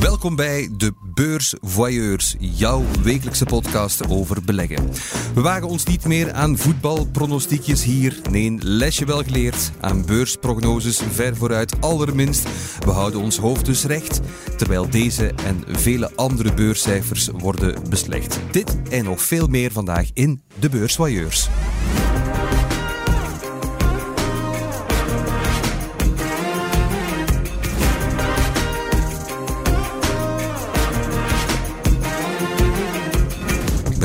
[0.00, 4.88] Welkom bij de Beurs Voyeurs, jouw wekelijkse podcast over beleggen.
[5.34, 8.20] We wagen ons niet meer aan voetbalpronostiekjes hier.
[8.30, 9.70] Nee, lesje wel geleerd.
[9.80, 12.48] Aan beursprognoses ver vooruit allerminst.
[12.84, 14.20] We houden ons hoofd dus recht,
[14.56, 18.40] terwijl deze en vele andere beurscijfers worden beslecht.
[18.50, 20.96] Dit en nog veel meer vandaag in de Beurs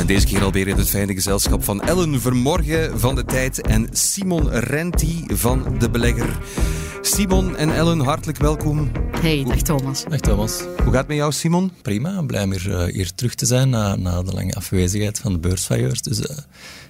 [0.06, 3.88] ben deze keer alweer in het fijne gezelschap van Ellen Vermorgen van de Tijd en
[3.92, 6.38] Simon Renti van de Belegger.
[7.02, 8.92] Simon en Ellen, hartelijk welkom.
[9.20, 10.04] Hey, dag Thomas.
[10.04, 10.60] Dag Thomas.
[10.60, 11.72] Hoe gaat het met jou, Simon?
[11.82, 15.32] Prima, blij om hier, eh, hier terug te zijn na, na de lange afwezigheid van
[15.34, 16.02] de beursvailleurs.
[16.02, 16.26] Dus uh,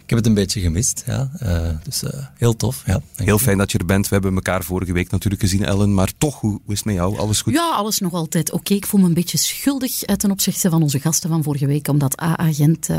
[0.03, 1.03] ik heb het een beetje gemist.
[1.05, 1.31] Ja.
[1.43, 2.03] Uh, dus
[2.37, 2.83] heel tof.
[2.85, 4.07] Ja, heel fijn dat je er bent.
[4.07, 5.93] We hebben elkaar vorige week natuurlijk gezien, Ellen.
[5.93, 7.17] Maar toch, hoe is het met jou?
[7.17, 7.53] Alles goed?
[7.53, 8.59] Ja, alles nog altijd oké.
[8.59, 8.77] Okay.
[8.77, 11.87] Ik voel me een beetje schuldig ten opzichte van onze gasten van vorige week.
[11.87, 12.89] Omdat A-agent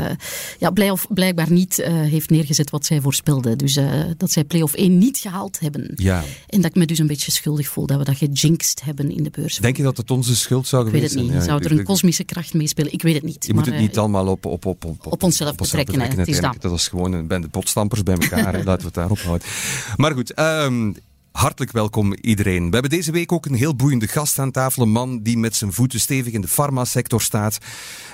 [0.59, 3.57] ja, blij of, blijkbaar niet heeft neergezet wat zij voorspelden.
[3.57, 3.79] Dus
[4.17, 5.91] dat zij play-off 1 niet gehaald hebben.
[5.95, 6.23] Ja.
[6.47, 9.23] En dat ik me dus een beetje schuldig voel dat we dat gejinxed hebben in
[9.23, 9.57] de beurs.
[9.57, 11.23] Denk je dat het onze schuld zou geweest zijn?
[11.23, 11.49] Ik weet het niet.
[11.49, 12.91] Ja, zou er een kosmische kracht meespelen?
[12.91, 13.45] Ik weet het niet.
[13.45, 15.93] Je maar, moet het niet allemaal op, op, op, op, op onszelf op betrekken.
[15.93, 16.61] betrekken het is dat.
[16.61, 18.53] dat is gewoon een bende potstampers bij elkaar.
[18.53, 18.63] hè.
[18.69, 19.47] Laten we het daarop houden.
[19.95, 20.95] Maar goed, um,
[21.35, 22.65] Hartelijk welkom iedereen.
[22.65, 24.83] We hebben deze week ook een heel boeiende gast aan tafel.
[24.83, 27.57] Een man die met zijn voeten stevig in de farmasector staat.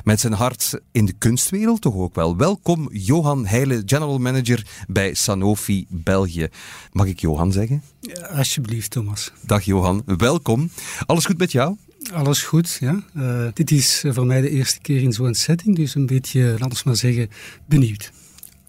[0.04, 2.38] Met zijn hart in de kunstwereld toch ook wel.
[2.38, 6.48] Welkom Johan Heile, general manager bij Sanofi België.
[6.92, 7.84] Mag ik Johan zeggen?
[8.00, 9.32] Ja, alsjeblieft, Thomas.
[9.46, 10.70] Dag Johan, welkom.
[11.06, 11.76] Alles goed met jou?
[12.14, 13.04] Alles goed, ja.
[13.18, 16.78] Uh, dit is voor mij de eerste keer in zo'n setting, dus een beetje, laten
[16.78, 17.30] we maar zeggen,
[17.66, 18.12] benieuwd.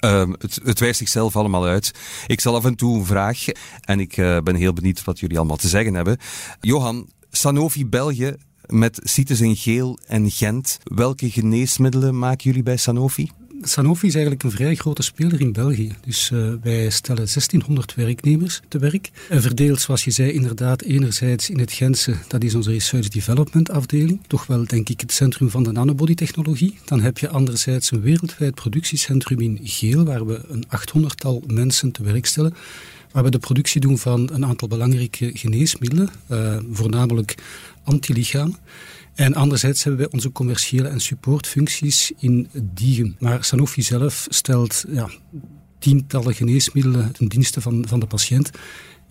[0.04, 1.92] Um, het, het wijst zichzelf allemaal uit.
[2.26, 3.44] Ik zal af en toe een vraag
[3.80, 6.16] en ik uh, ben heel benieuwd wat jullie allemaal te zeggen hebben.
[6.60, 8.36] Johan, Sanofi België
[8.66, 10.78] met CITES in Geel en Gent.
[10.84, 13.30] Welke geneesmiddelen maken jullie bij Sanofi?
[13.62, 15.94] Sanofi is eigenlijk een vrij grote speler in België.
[16.06, 19.10] Dus uh, wij stellen 1600 werknemers te werk.
[19.28, 23.70] En verdeeld, zoals je zei, inderdaad enerzijds in het Gentse, dat is onze research development
[23.70, 24.20] afdeling.
[24.26, 26.78] Toch wel, denk ik, het centrum van de nanobody-technologie.
[26.84, 32.02] Dan heb je anderzijds een wereldwijd productiecentrum in Geel, waar we een 800-tal mensen te
[32.02, 32.54] werk stellen
[33.12, 37.34] waar we de productie doen van een aantal belangrijke geneesmiddelen, uh, voornamelijk
[37.84, 38.56] antilichaam.
[39.14, 43.16] En anderzijds hebben wij onze commerciële en supportfuncties in Diegem.
[43.18, 45.10] Maar Sanofi zelf stelt ja,
[45.78, 48.50] tientallen geneesmiddelen ten dienste van, van de patiënt.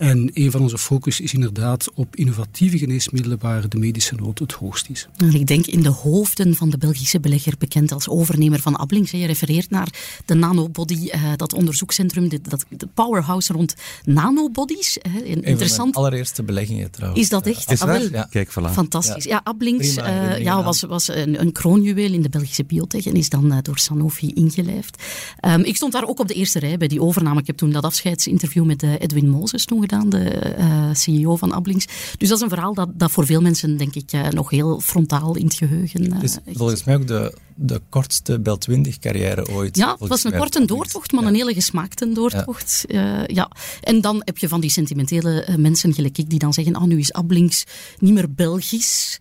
[0.01, 4.51] En een van onze focus is inderdaad op innovatieve geneesmiddelen waar de medische nood het
[4.51, 5.07] hoogst is.
[5.17, 9.11] En ik denk in de hoofden van de Belgische belegger, bekend als overnemer van Ablings.
[9.11, 9.87] Je refereert naar
[10.25, 14.97] de nanobody, uh, dat onderzoekscentrum, de, dat, de powerhouse rond nanobodies.
[15.23, 15.95] Interessant.
[15.95, 17.21] Een allereerste beleggingen trouwens.
[17.21, 17.71] Is dat echt?
[17.71, 18.27] Is ah, wel, ja.
[18.29, 18.71] Kijk, voilà.
[18.71, 19.23] Fantastisch.
[19.23, 23.29] Ja, Ablings uh, ja, was, was een, een kroonjuweel in de Belgische biotech en is
[23.29, 25.03] dan door Sanofi ingelijfd.
[25.47, 27.39] Um, ik stond daar ook op de eerste rij bij die overname.
[27.39, 31.85] Ik heb toen dat afscheidsinterview met Edwin Mozes toen gedaan de uh, CEO van Ablings.
[32.17, 34.79] Dus dat is een verhaal dat, dat voor veel mensen, denk ik, uh, nog heel
[34.79, 36.37] frontaal in het geheugen uh, is.
[36.53, 39.77] Volgens mij ook de, de kortste Bel 20 carrière ooit.
[39.77, 41.29] Ja, het was een korte doortocht, maar ja.
[41.29, 42.83] een hele gesmaakte doortocht.
[42.87, 43.23] Ja.
[43.27, 43.51] ja.
[43.81, 46.99] En dan heb je van die sentimentele mensen, gelijk ik, die dan zeggen, ah, nu
[46.99, 47.63] is Ablings
[47.99, 49.19] niet meer Belgisch.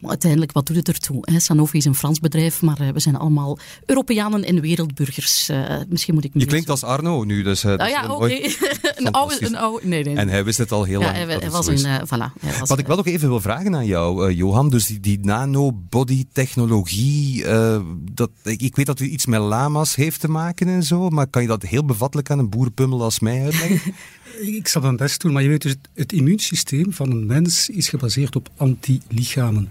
[0.00, 1.18] Maar uiteindelijk, wat doet het ertoe?
[1.20, 1.40] Hè?
[1.40, 5.50] Sanofi is een Frans bedrijf, maar uh, we zijn allemaal Europeanen en wereldburgers.
[5.50, 7.64] Uh, misschien moet ik Je klinkt als Arno nu, dus...
[7.64, 8.12] Uh, ah, ja, oké.
[8.12, 8.56] Okay.
[8.96, 9.46] een oude...
[9.46, 11.16] Een oude nee, nee, En hij wist het al heel ja, lang.
[11.16, 12.06] Hij, hij was een...
[12.06, 15.00] Voilà, hij was, Wat ik wel nog even wil vragen aan jou, Johan, dus die,
[15.00, 17.44] die nanobody-technologie,
[18.12, 21.26] dat, ik, ik weet dat u iets met lama's heeft te maken en zo, maar
[21.26, 23.94] kan je dat heel bevattelijk aan een boerenpummel als mij uitleggen?
[24.40, 27.68] Ik zal mijn best doen, maar je weet dus, het, het immuunsysteem van een mens
[27.68, 29.70] is gebaseerd op antilichamen.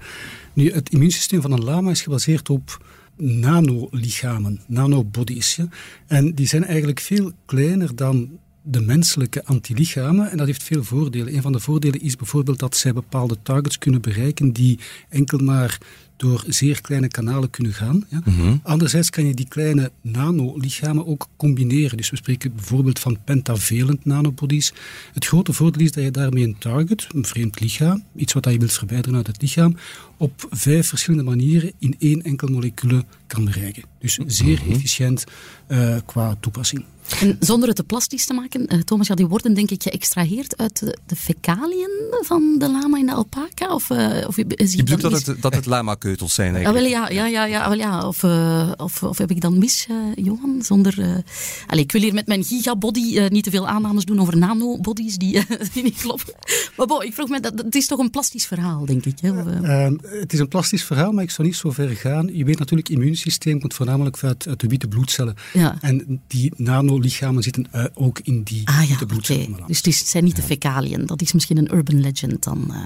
[0.54, 2.86] Nu, het immuunsysteem van een lama is gebaseerd op
[3.16, 5.60] nanolichamen, nanobodies.
[6.08, 8.40] En die zijn eigenlijk veel kleiner dan
[8.70, 10.32] de menselijke antilichamen.
[10.32, 11.36] En dat heeft veel voordelen.
[11.36, 14.80] Een van de voordelen is bijvoorbeeld dat zij bepaalde targets kunnen bereiken die
[15.10, 15.78] enkel maar
[16.18, 18.06] door zeer kleine kanalen kunnen gaan.
[18.10, 18.22] Ja.
[18.26, 18.60] Mm-hmm.
[18.64, 21.98] Anderzijds kan je die kleine nanolichamen ook combineren.
[21.98, 24.74] Dus we spreken bijvoorbeeld van pentavalent nanobodies.
[25.14, 28.58] Het grote voordeel is dat je daarmee een target, een vreemd lichaam, iets wat je
[28.58, 29.76] wilt verwijderen uit het lichaam,
[30.18, 33.84] op vijf verschillende manieren in één enkel molecule kan bereiken.
[34.00, 34.74] Dus zeer mm-hmm.
[34.74, 35.24] efficiënt
[35.68, 36.86] uh, qua toepassing.
[37.20, 40.58] En zonder het te plastisch te maken, uh, Thomas, ja, die worden denk ik geëxtraheerd
[40.58, 41.90] uit de, de fecaliën
[42.22, 43.74] van de lama in de alpaca?
[43.74, 46.86] Of, uh, of je bedoelt dat, het, dat het lama-keutels zijn eigenlijk?
[46.86, 48.08] Ah, wel, ja, ja, ja, ja, wel, ja.
[48.08, 50.62] Of, uh, of, of heb ik dan mis, Johan?
[50.62, 51.24] Zonder,
[51.68, 55.42] Allee, ik wil hier met mijn gigabody niet te veel aannames doen over nanobodies die,
[55.74, 56.34] die niet kloppen.
[56.78, 59.20] Maar bon, ik vroeg me, dat, het is toch een plastisch verhaal, denk ik?
[59.20, 59.32] Hè?
[59.32, 62.30] Of, ehm, het is een plastisch verhaal, maar ik zou niet zo ver gaan.
[62.34, 65.36] Je weet natuurlijk, het immuunsysteem komt voornamelijk uit, uit de witte bloedcellen.
[65.54, 65.78] Ja.
[65.82, 66.54] En die
[66.98, 69.54] nanolichamen zitten uh, ook in die ah, ja, bloedcellen.
[69.54, 69.68] Okay.
[69.68, 71.06] Dus het, is, het, zijn niet de fecaliën.
[71.06, 72.82] Dat is misschien een urban legend dan, uh,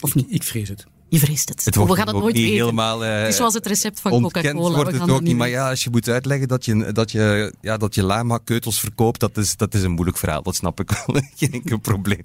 [0.00, 0.26] of niet?
[0.28, 0.86] Ik vrees het.
[1.08, 1.64] Je vreest het.
[1.64, 2.52] het we gaan het nooit weten.
[2.52, 4.74] Helemaal, uh, het is zoals het recept van Coca-Cola.
[4.74, 5.36] wordt het ook niet.
[5.36, 9.20] Maar ja, als je moet uitleggen dat je, dat je, ja, dat je lama-keutels verkoopt,
[9.20, 10.42] dat is, dat is een moeilijk verhaal.
[10.42, 11.22] Dat snap ik wel.
[11.36, 12.22] Geen enkel probleem.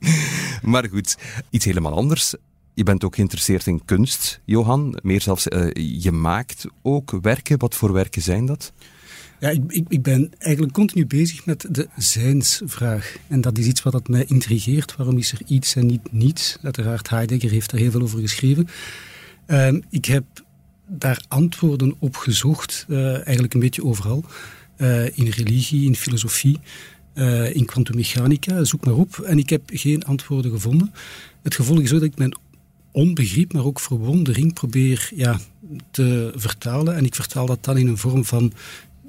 [0.62, 1.18] Maar goed,
[1.50, 2.34] iets helemaal anders.
[2.74, 5.00] Je bent ook geïnteresseerd in kunst, Johan.
[5.04, 5.70] Meer zelfs, uh,
[6.02, 7.60] je maakt ook werken.
[7.60, 8.74] Wat voor werken zijn dat?
[9.40, 13.18] Ja, ik, ik, ben eigenlijk continu bezig met de zijnsvraag.
[13.28, 14.96] En dat is iets wat mij intrigeert.
[14.96, 16.58] Waarom is er iets en niet niets?
[16.62, 18.68] Uiteraard, Heidegger heeft daar heel veel over geschreven.
[19.48, 20.24] Uh, ik heb
[20.88, 24.24] daar antwoorden op gezocht, uh, eigenlijk een beetje overal.
[24.78, 26.60] Uh, in religie, in filosofie,
[27.14, 29.20] uh, in kwantummechanica, zoek maar op.
[29.20, 30.94] En ik heb geen antwoorden gevonden.
[31.42, 32.38] Het gevolg is ook dat ik mijn
[32.92, 35.40] onbegrip, maar ook verwondering probeer ja,
[35.92, 36.96] te vertalen.
[36.96, 38.54] En ik vertaal dat dan in een vorm van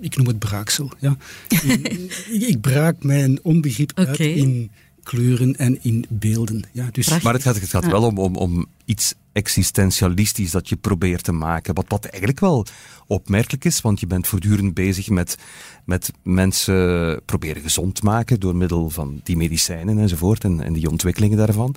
[0.01, 0.91] ik noem het braaksel.
[0.99, 1.17] Ja.
[1.49, 4.71] ik, ik, braak mijn onbegrip uit in
[5.03, 6.65] kleuren en in beelden.
[6.73, 7.23] Ja, dus...
[7.23, 11.33] Maar het gaat, het gaat wel om, om, om iets existentialistisch dat je probeert te
[11.33, 11.75] maken.
[11.75, 12.67] Wat, wat eigenlijk wel
[13.07, 15.37] opmerkelijk is, want je bent voortdurend bezig met,
[15.85, 20.91] met mensen proberen gezond te maken door middel van die medicijnen enzovoort en, en die
[20.91, 21.75] ontwikkelingen daarvan.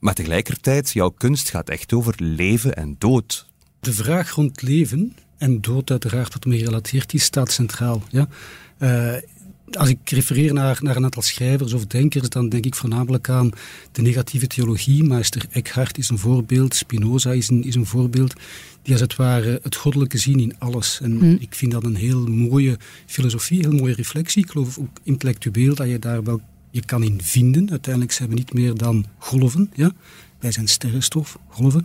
[0.00, 3.46] Maar tegelijkertijd, jouw kunst gaat echt over leven en dood.
[3.80, 8.02] De vraag rond leven en dood uiteraard, wat ermee gerelateerd is, staat centraal.
[8.10, 8.28] Ja?
[8.78, 9.14] Uh,
[9.72, 13.50] als ik refereer naar, naar een aantal schrijvers of denkers, dan denk ik voornamelijk aan
[13.92, 15.04] de negatieve theologie.
[15.04, 18.34] Meister Eckhart is een voorbeeld, Spinoza is een, is een voorbeeld,
[18.82, 21.00] die als het ware het goddelijke zien in alles.
[21.02, 21.36] En hmm.
[21.40, 24.42] ik vind dat een heel mooie filosofie, een heel mooie reflectie.
[24.42, 27.70] Ik geloof ook intellectueel dat je daar wel je kan in vinden.
[27.70, 29.70] Uiteindelijk zijn we niet meer dan golven.
[29.74, 29.92] Ja?
[30.40, 31.84] Wij zijn sterrenstof, golven.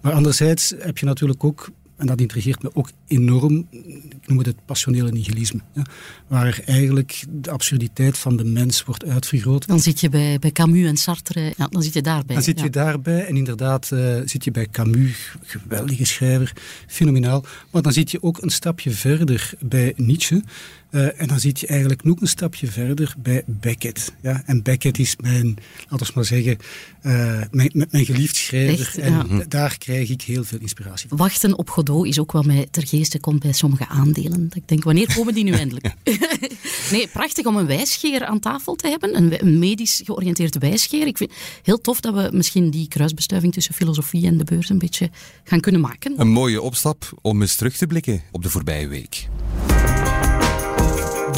[0.00, 4.46] Maar anderzijds heb je natuurlijk ook en dat intrigeert me ook enorm, ik noem het
[4.46, 5.60] het passionele nihilisme.
[5.74, 5.82] Ja,
[6.26, 9.66] waar eigenlijk de absurditeit van de mens wordt uitvergroot.
[9.66, 12.34] Dan zit je bij, bij Camus en Sartre, ja, dan zit je daarbij.
[12.34, 16.52] Dan zit je daarbij en inderdaad uh, zit je bij Camus, geweldige schrijver,
[16.86, 17.44] fenomenaal.
[17.70, 20.42] Maar dan zit je ook een stapje verder bij Nietzsche.
[20.90, 24.12] Uh, en dan zit je eigenlijk nog een stapje verder bij Beckett.
[24.22, 24.42] Ja?
[24.46, 25.56] En Beckett is mijn,
[25.88, 26.58] laten we maar zeggen,
[27.02, 28.98] uh, mijn, mijn geliefd schrijver.
[28.98, 29.44] en ja.
[29.48, 31.18] daar krijg ik heel veel inspiratie van.
[31.18, 34.48] Wachten op Godot is ook wat mij ter geeste komt bij sommige aandelen.
[34.48, 35.94] Dat ik denk, wanneer komen die nu eindelijk?
[36.92, 39.16] nee, prachtig om een wijsgeer aan tafel te hebben.
[39.16, 41.06] Een, een medisch georiënteerd wijsgeer.
[41.06, 41.32] Ik vind
[41.62, 45.10] heel tof dat we misschien die kruisbestuiving tussen filosofie en de beurs een beetje
[45.44, 46.14] gaan kunnen maken.
[46.16, 49.28] Een mooie opstap om eens terug te blikken op de voorbije week.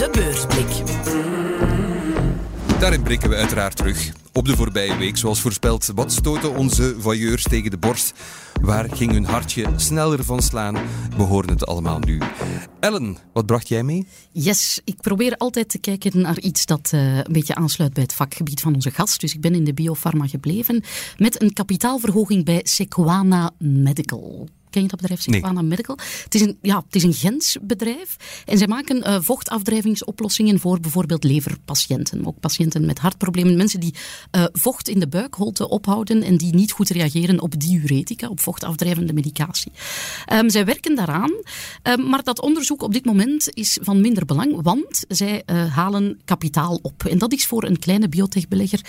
[0.00, 0.68] De beursblik.
[2.80, 5.16] Daarin blikken we uiteraard terug op de voorbije week.
[5.16, 8.18] Zoals voorspeld, wat stoten onze voyeurs tegen de borst?
[8.60, 10.76] Waar ging hun hartje sneller van slaan?
[11.16, 12.20] We horen het allemaal nu.
[12.78, 14.06] Ellen, wat bracht jij mee?
[14.32, 18.14] Yes, ik probeer altijd te kijken naar iets dat uh, een beetje aansluit bij het
[18.14, 19.20] vakgebied van onze gast.
[19.20, 20.82] Dus ik ben in de biopharma gebleven
[21.16, 24.48] met een kapitaalverhoging bij Sequana Medical.
[24.70, 25.22] Ken je dat bedrijf?
[25.22, 25.98] Sequana Medical.
[26.24, 28.16] Het is een, ja, het is een Gens bedrijf.
[28.46, 32.26] En zij maken uh, vochtafdrijvingsoplossingen voor bijvoorbeeld leverpatiënten.
[32.26, 33.56] Ook patiënten met hartproblemen.
[33.56, 33.94] Mensen die
[34.36, 39.12] uh, vocht in de buikholte ophouden en die niet goed reageren op diuretica, op vochtafdrijvende
[39.12, 39.72] medicatie.
[40.32, 41.32] Um, zij werken daaraan.
[41.82, 46.20] Um, maar dat onderzoek op dit moment is van minder belang, want zij uh, halen
[46.24, 47.04] kapitaal op.
[47.04, 48.80] En dat is voor een kleine biotechbelegger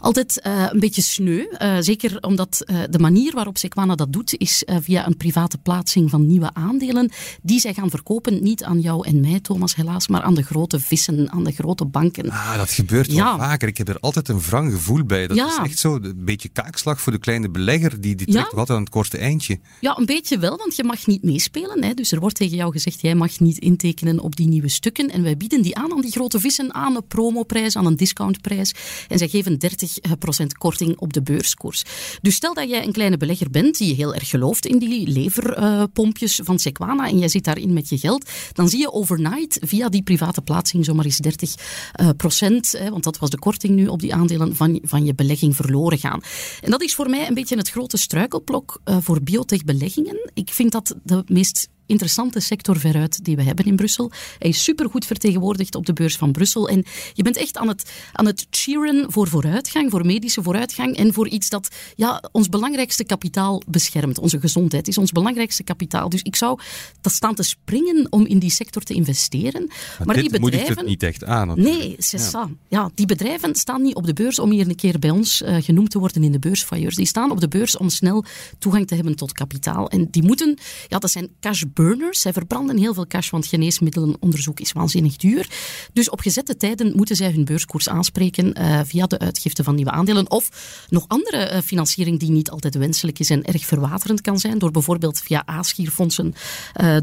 [0.00, 1.46] altijd uh, een beetje sneu.
[1.62, 6.10] Uh, zeker omdat uh, de manier waarop Sequana dat doet, is via een private plaatsing
[6.10, 7.10] van nieuwe aandelen.
[7.42, 10.80] Die zij gaan verkopen, niet aan jou en mij, Thomas, helaas, maar aan de grote
[10.80, 12.30] vissen, aan de grote banken.
[12.30, 13.68] Ah, dat gebeurt wel vaker.
[13.68, 15.26] Ik heb er altijd een wrang gevoel bij.
[15.26, 18.00] Dat is echt zo een beetje kaakslag voor de kleine belegger.
[18.00, 18.56] Die, die trekt ja.
[18.56, 19.58] wat aan het korte eindje.
[19.80, 21.84] Ja, een beetje wel, want je mag niet meespelen.
[21.84, 21.94] Hè.
[21.94, 25.10] Dus er wordt tegen jou gezegd, jij mag niet intekenen op die nieuwe stukken.
[25.10, 28.74] En wij bieden die aan aan die grote vissen, aan een promoprijs, aan een discountprijs.
[29.08, 31.82] En zij geven 30 procent korting op de beurskoers.
[32.22, 36.40] Dus stel dat jij een kleine belegger bent die heel erg gelooft in die leverpompjes
[36.44, 40.02] van Sequana en jij zit daarin met je geld, dan zie je overnight via die
[40.02, 41.54] private plaatsing zomaar eens 30
[42.00, 45.56] uh, procent, want dat was de korting nu op die aandelen van, van je belegging
[45.56, 46.20] verloren gaan.
[46.60, 50.30] En dat is voor mij een beetje het grote struikelblok uh, voor biotech-beleggingen.
[50.34, 54.10] Ik vind dat de meest interessante sector veruit die we hebben in Brussel.
[54.38, 56.68] Hij is supergoed vertegenwoordigd op de beurs van Brussel.
[56.68, 61.12] En je bent echt aan het, aan het cheeren voor vooruitgang, voor medische vooruitgang en
[61.12, 64.18] voor iets dat ja, ons belangrijkste kapitaal beschermt.
[64.18, 66.08] Onze gezondheid is ons belangrijkste kapitaal.
[66.08, 66.60] Dus ik zou
[67.00, 69.66] dat staan te springen om in die sector te investeren.
[69.66, 70.76] Maar, maar die bedrijven...
[70.76, 71.60] het niet echt aan.
[71.60, 72.48] Nee, c'est ja.
[72.68, 72.90] ja.
[72.94, 75.90] die bedrijven staan niet op de beurs om hier een keer bij ons uh, genoemd
[75.90, 76.96] te worden in de beursfailleurs.
[76.96, 78.24] Die staan op de beurs om snel
[78.58, 79.88] toegang te hebben tot kapitaal.
[79.88, 82.20] En die moeten, ja, dat zijn cash burners.
[82.20, 85.48] Zij verbranden heel veel cash, want geneesmiddelenonderzoek is waanzinnig duur.
[85.92, 89.90] Dus op gezette tijden moeten zij hun beurskoers aanspreken uh, via de uitgifte van nieuwe
[89.90, 90.30] aandelen.
[90.30, 90.48] Of
[90.88, 94.58] nog andere uh, financiering die niet altijd wenselijk is en erg verwaterend kan zijn.
[94.58, 96.34] Door bijvoorbeeld via A-schierfondsen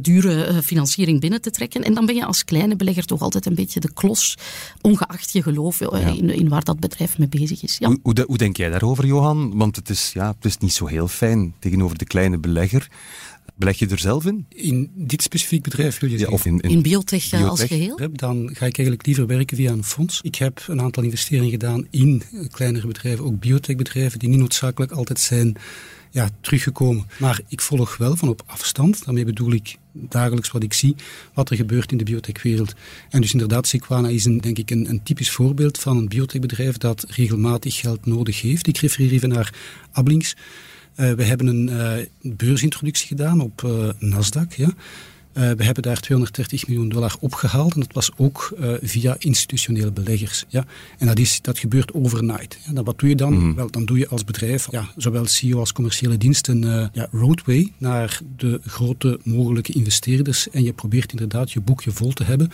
[0.02, 1.84] dure financiering binnen te trekken.
[1.84, 4.38] En dan ben je als kleine belegger toch altijd een beetje de klos,
[4.82, 7.78] ongeacht je geloof in, in, waar dat bedrijf mee bezig is.
[7.78, 7.88] Ja.
[7.88, 9.58] Hoe, hoe, hoe, denk jij daarover, Johan?
[9.58, 12.88] Want het is, ja, het is niet zo heel fijn tegenover de kleine belegger.
[13.58, 14.46] Beleg je er zelf in?
[14.50, 18.00] In dit specifiek bedrijf wil je ja, of in, in, biotech, biotech, als geheel?
[18.12, 20.20] Dan ga ik eigenlijk liever werken via een fonds.
[20.22, 25.20] Ik heb een aantal investeringen gedaan in kleinere bedrijven, ook biotechbedrijven, die niet noodzakelijk altijd
[25.20, 25.58] zijn
[26.12, 27.06] ja, teruggekomen.
[27.20, 29.06] Maar ik volg wel van op afstand.
[29.06, 30.96] Daarmee bedoel ik dagelijks wat ik zie,
[31.34, 32.74] wat er gebeurt in de biotechwereld.
[33.10, 36.78] En dus inderdaad, Sequana is een, denk ik een, een typisch voorbeeld van een biotechbedrijf
[36.78, 38.68] dat regelmatig geld nodig heeft.
[38.68, 39.54] Ik refereer even naar
[39.92, 40.36] Ablings.
[40.98, 44.56] Uh, we hebben een uh, beursintroductie gedaan op uh, Nasdaq.
[44.56, 44.74] Ja.
[45.38, 49.92] Uh, we hebben daar 230 miljoen dollar opgehaald en dat was ook uh, via institutionele
[49.92, 50.46] beleggers.
[50.48, 50.66] Ja?
[50.98, 52.60] En dat, is, dat gebeurt overnight.
[52.66, 53.34] Ja, dan wat doe je dan?
[53.34, 53.56] Mm.
[53.56, 57.72] Wel, dan doe je als bedrijf, ja, zowel CEO als commerciële diensten, uh, ja, roadway
[57.78, 62.52] naar de grote mogelijke investeerders en je probeert inderdaad je boekje vol te hebben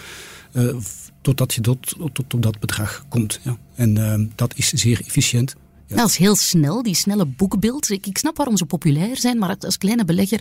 [1.22, 3.40] totdat je tot, tot op dat bedrag komt.
[3.44, 3.58] Ja?
[3.76, 5.56] En dat is zeer efficiënt.
[5.94, 6.02] Ja.
[6.02, 7.90] Dat is heel snel, die snelle boekbeeld.
[7.90, 10.40] Ik, ik snap waarom ze populair zijn, maar als kleine belegger...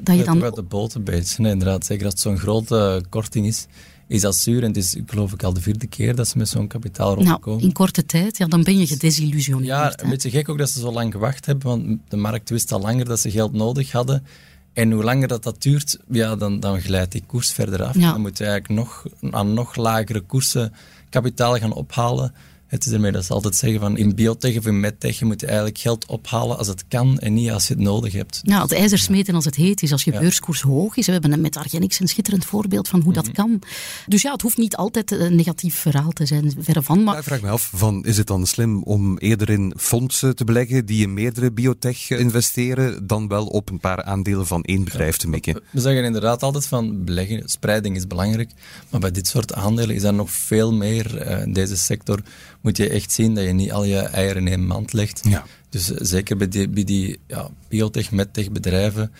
[0.00, 0.42] Dat je dan...
[0.42, 1.86] Het de een beetje, inderdaad.
[1.86, 3.66] Zeker als het zo'n grote korting is
[4.12, 4.62] is dat zuur.
[4.62, 7.16] En het is geloof ik al de vierde keer dat ze met zo'n kapitaal nou,
[7.16, 7.58] rondkomen.
[7.58, 9.66] Nou, in korte tijd, ja, dan ben je gedesillusioneerd.
[9.66, 12.72] Ja, een beetje gek ook dat ze zo lang gewacht hebben, want de markt wist
[12.72, 14.26] al langer dat ze geld nodig hadden.
[14.72, 17.96] En hoe langer dat, dat duurt, ja, dan, dan glijdt die koers verder af.
[17.96, 20.72] Dan moet je eigenlijk nog, aan nog lagere koersen
[21.10, 22.34] kapitaal gaan ophalen.
[22.72, 25.44] Het is ermee dat ze altijd zeggen van in biotech of in medtech, je moet
[25.44, 28.40] eigenlijk geld ophalen als het kan en niet als je het nodig hebt.
[28.42, 31.06] Ja, het ijzer smeten als het heet is, als je beurskoers hoog is.
[31.06, 33.34] We hebben met Argenix een schitterend voorbeeld van hoe dat mhm.
[33.34, 33.62] kan.
[34.06, 37.04] Dus ja, het hoeft niet altijd een negatief verhaal te zijn, verre van.
[37.04, 37.18] Maar...
[37.18, 40.86] ik vraag me af, van, is het dan slim om eerder in fondsen te beleggen
[40.86, 45.28] die in meerdere biotech investeren, dan wel op een paar aandelen van één bedrijf te
[45.28, 45.60] mikken?
[45.70, 48.50] We zeggen inderdaad altijd van beleggen, spreiding is belangrijk,
[48.90, 52.20] maar bij dit soort aandelen is er nog veel meer uh, in deze sector
[52.62, 55.20] moet je echt zien dat je niet al je eieren in één mand legt.
[55.22, 55.44] Ja.
[55.68, 59.12] Dus eh, zeker bij die, bij die ja, biotech, medtech bedrijven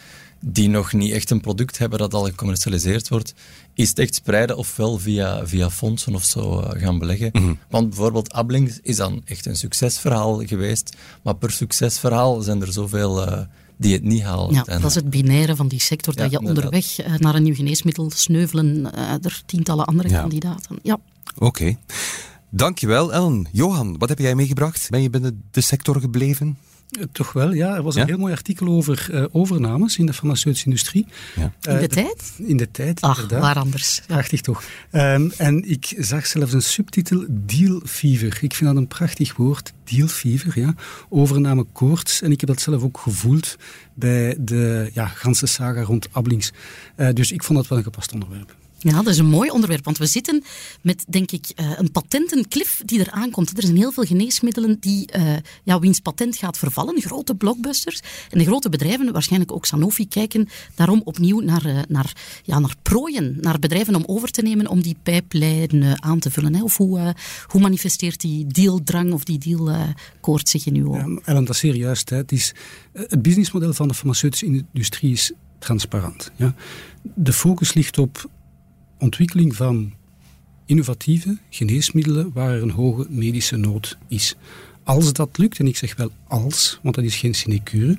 [0.45, 3.35] die nog niet echt een product hebben dat al gecommercialiseerd wordt,
[3.75, 7.31] is het echt spreiden ofwel via, via fondsen of zo uh, gaan beleggen.
[7.33, 7.55] Mhm.
[7.71, 13.29] Want bijvoorbeeld Ablings is dan echt een succesverhaal geweest, maar per succesverhaal zijn er zoveel...
[13.29, 13.41] Uh,
[13.77, 14.55] die het niet halen.
[14.55, 18.11] Ja, dat is het binaire van die sector, dat je onderweg naar een nieuw geneesmiddel
[18.15, 20.79] sneuvelen er tientallen andere kandidaten.
[20.83, 20.99] Ja.
[21.39, 21.77] Oké.
[22.55, 23.47] Dankjewel, Ellen.
[23.53, 24.91] Johan, wat heb jij meegebracht?
[24.91, 26.57] Ben je binnen de sector gebleven?
[26.91, 27.75] Eh, toch wel, ja.
[27.77, 31.07] Er was een heel mooi artikel over uh, overnames in de farmaceutische industrie.
[31.37, 31.53] Ja.
[31.69, 32.33] Uh, in de tijd?
[32.37, 33.41] In de tijd, Ach, inderdaad.
[33.41, 34.03] waar anders.
[34.07, 34.63] Prachtig toch.
[34.93, 38.39] Um, en ik zag zelfs een subtitel Deal Fever.
[38.41, 40.61] Ik vind dat een prachtig woord, Deal Fever.
[40.61, 40.75] Ja.
[41.09, 42.23] Overname koorts.
[42.23, 43.57] En ik heb dat zelf ook gevoeld
[43.95, 46.53] bij de ja, ganse saga rond Ablings.
[46.97, 48.55] Uh, dus ik vond dat wel een gepast onderwerp.
[48.83, 50.43] Ja, dat is een mooi onderwerp, want we zitten
[50.81, 53.57] met, denk ik, uh, een patentenklif die er aankomt.
[53.57, 58.01] Er zijn heel veel geneesmiddelen die, uh, ja, wiens patent gaat vervallen, grote blockbusters.
[58.31, 62.13] En de grote bedrijven, waarschijnlijk ook Sanofi, kijken daarom opnieuw naar, uh, naar,
[62.43, 66.63] ja, naar prooien, naar bedrijven om over te nemen om die pijplijn aan te vullen.
[66.63, 67.15] Of hoe,
[67.47, 71.21] hoe manifesteert die dealdrang of die dealkoord zich in uw ogen?
[71.25, 72.11] Ellen, dat is zeer juist.
[72.11, 72.17] Hè.
[72.17, 72.55] Het, is,
[72.93, 76.31] het businessmodel van de farmaceutische industrie is transparant.
[76.37, 76.55] Ja.
[77.03, 78.31] De focus ligt op
[79.03, 79.93] ontwikkeling van
[80.67, 84.35] innovatieve geneesmiddelen waar er een hoge medische nood is.
[84.85, 87.99] Als dat lukt, en ik zeg wel als, want dat is geen sinecure,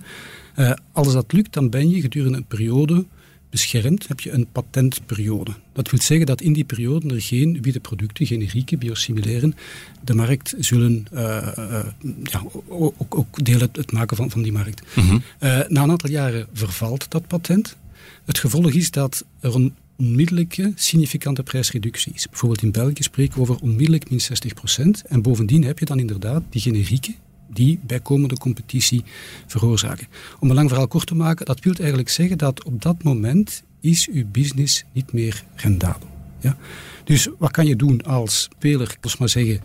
[0.55, 3.05] uh, als dat lukt, dan ben je gedurende een periode
[3.49, 5.51] beschermd, heb je een patentperiode.
[5.73, 9.55] Dat wil zeggen dat in die periode er geen witte producten, generieke, biosimilairen,
[10.03, 11.19] de markt zullen uh,
[11.57, 11.85] uh,
[12.23, 14.95] ja, ook, ook deel het, maken van, van die markt.
[14.95, 15.19] Mhm.
[15.39, 17.77] na een aantal jaren vervalt dat patent.
[18.25, 22.29] Het gevolg is dat er een onmiddellijke significante prijsreducties.
[22.29, 25.07] Bijvoorbeeld in België spreken we over onmiddellijk min 60%.
[25.07, 27.15] En bovendien heb je dan inderdaad die generieken
[27.53, 29.03] die bijkomende competitie
[29.47, 30.07] veroorzaken.
[30.39, 33.63] Om een lang verhaal kort te maken, dat wil eigenlijk zeggen dat op dat moment
[33.79, 36.09] is uw business niet meer rendabel.
[36.39, 36.57] Ja?
[37.03, 39.59] Dus wat kan je doen als speler, ik maar zeggen,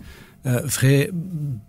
[0.49, 1.11] uh, vrij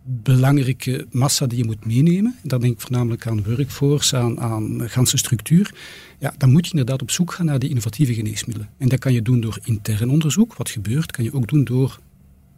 [0.03, 2.35] belangrijke massa die je moet meenemen.
[2.43, 5.73] Dan denk ik voornamelijk aan workforce, aan, aan ganse structuur.
[6.19, 8.69] Ja, dan moet je inderdaad op zoek gaan naar die innovatieve geneesmiddelen.
[8.77, 11.11] En dat kan je doen door intern onderzoek, wat gebeurt.
[11.11, 11.99] kan je ook doen door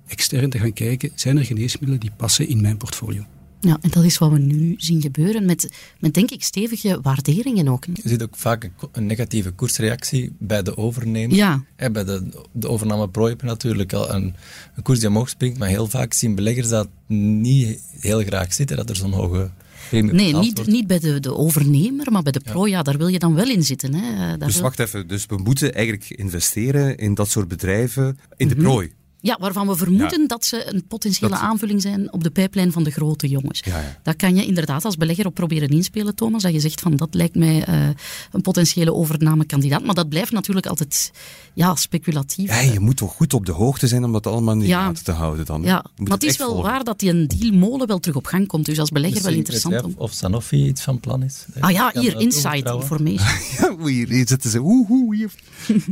[0.07, 3.25] extern te gaan kijken, zijn er geneesmiddelen die passen in mijn portfolio.
[3.61, 7.67] Ja, en dat is wat we nu zien gebeuren met, met denk ik stevige waarderingen
[7.67, 7.85] ook.
[7.85, 11.35] Je ziet ook vaak een, negatieve koersreactie bij de overnemer.
[11.35, 11.63] Ja.
[11.75, 14.35] bij de, de overnameprooi heb je natuurlijk al een,
[14.75, 18.77] een koers die omhoog springt, maar heel vaak zien beleggers dat niet heel graag zitten,
[18.77, 19.51] dat er zo'n hoge
[19.91, 22.81] Nee, niet, niet bij de, de overnemer, maar bij de pro, ja.
[22.81, 23.93] daar wil je dan wel in zitten.
[23.93, 24.37] Hè.
[24.37, 28.63] dus wacht even, dus we moeten eigenlijk investeren in dat soort bedrijven in de mhm.
[28.63, 28.91] prooi.
[29.21, 32.91] Ja, waarvan we vermoeden dat ze een potentiële aanvulling zijn op de pijplijn van de
[32.91, 33.61] grote jongens.
[33.63, 33.99] Ja, ja.
[34.03, 36.43] Dat kan je inderdaad als belegger op proberen inspelen, Thomas.
[36.43, 37.89] Dat je zegt van dat lijkt mij uh,
[38.31, 39.83] een potentiële overnamekandidaat.
[39.83, 41.11] Maar dat blijft natuurlijk altijd
[41.53, 42.49] ja, speculatief.
[42.49, 45.03] Ja, je moet toch goed op de hoogte zijn om dat allemaal in de gaten
[45.03, 45.61] te houden dan.
[45.61, 48.65] Ja, maar het is wel waar dat die een dealmolen wel terug op gang komt.
[48.65, 49.83] Dus als belegger wel interessant.
[49.83, 49.93] Om...
[49.97, 51.45] Of Sanofi iets van plan is.
[51.59, 53.27] Ah ja, hier, inside information.
[53.57, 54.59] ja, hier, hier zitten ze.
[54.59, 55.31] Oeh, oeh, hier.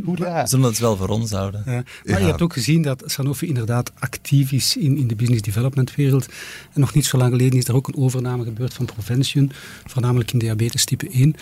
[0.06, 0.46] Hoera.
[0.46, 1.64] Zullen we het wel voor ons houden.
[1.66, 1.84] Ja.
[2.04, 5.96] Maar je hebt ook gezien dat Sanofi inderdaad actief is in, in de business development
[5.96, 6.26] wereld.
[6.74, 9.52] En nog niet zo lang geleden is er ook een overname gebeurd van Provention,
[9.86, 11.36] voornamelijk in diabetes type 1.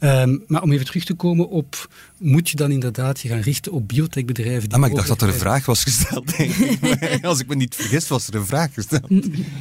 [0.00, 1.88] Um, maar om even terug te komen op,
[2.24, 4.62] moet je dan inderdaad je gaan richten op biotechbedrijven?
[4.62, 6.32] Die ah, maar ik dacht dat er een vraag was gesteld.
[7.22, 9.10] Als ik me niet vergis, was er een vraag gesteld.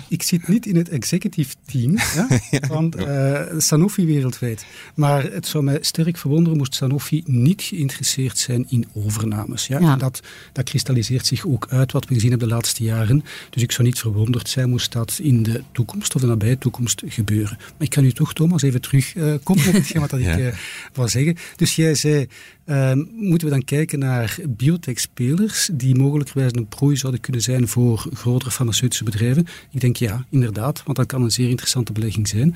[0.07, 2.27] Ik zit niet in het executive team ja,
[2.67, 4.65] van uh, Sanofi wereldwijd.
[4.95, 9.67] Maar het zou mij sterk verwonderen moest Sanofi niet geïnteresseerd zijn in overnames.
[9.67, 9.79] Ja?
[9.79, 9.95] ja.
[9.95, 13.23] Dat, dat kristalliseert zich ook uit wat we gezien hebben de laatste jaren.
[13.49, 17.01] Dus ik zou niet verwonderd zijn moest dat in de toekomst of de nabije toekomst
[17.05, 17.57] gebeuren.
[17.57, 20.53] Maar ik kan u toch, Thomas, even terugkomen uh, op hetgeen wat dat ik uh,
[20.93, 21.37] wou zeggen.
[21.55, 22.27] Dus jij zei,
[22.65, 28.07] uh, moeten we dan kijken naar biotech-spelers die mogelijkwijs een prooi zouden kunnen zijn voor
[28.13, 29.47] grotere farmaceutische bedrijven?
[29.71, 32.55] Ik denk ja, inderdaad, want dat kan een zeer interessante belegging zijn.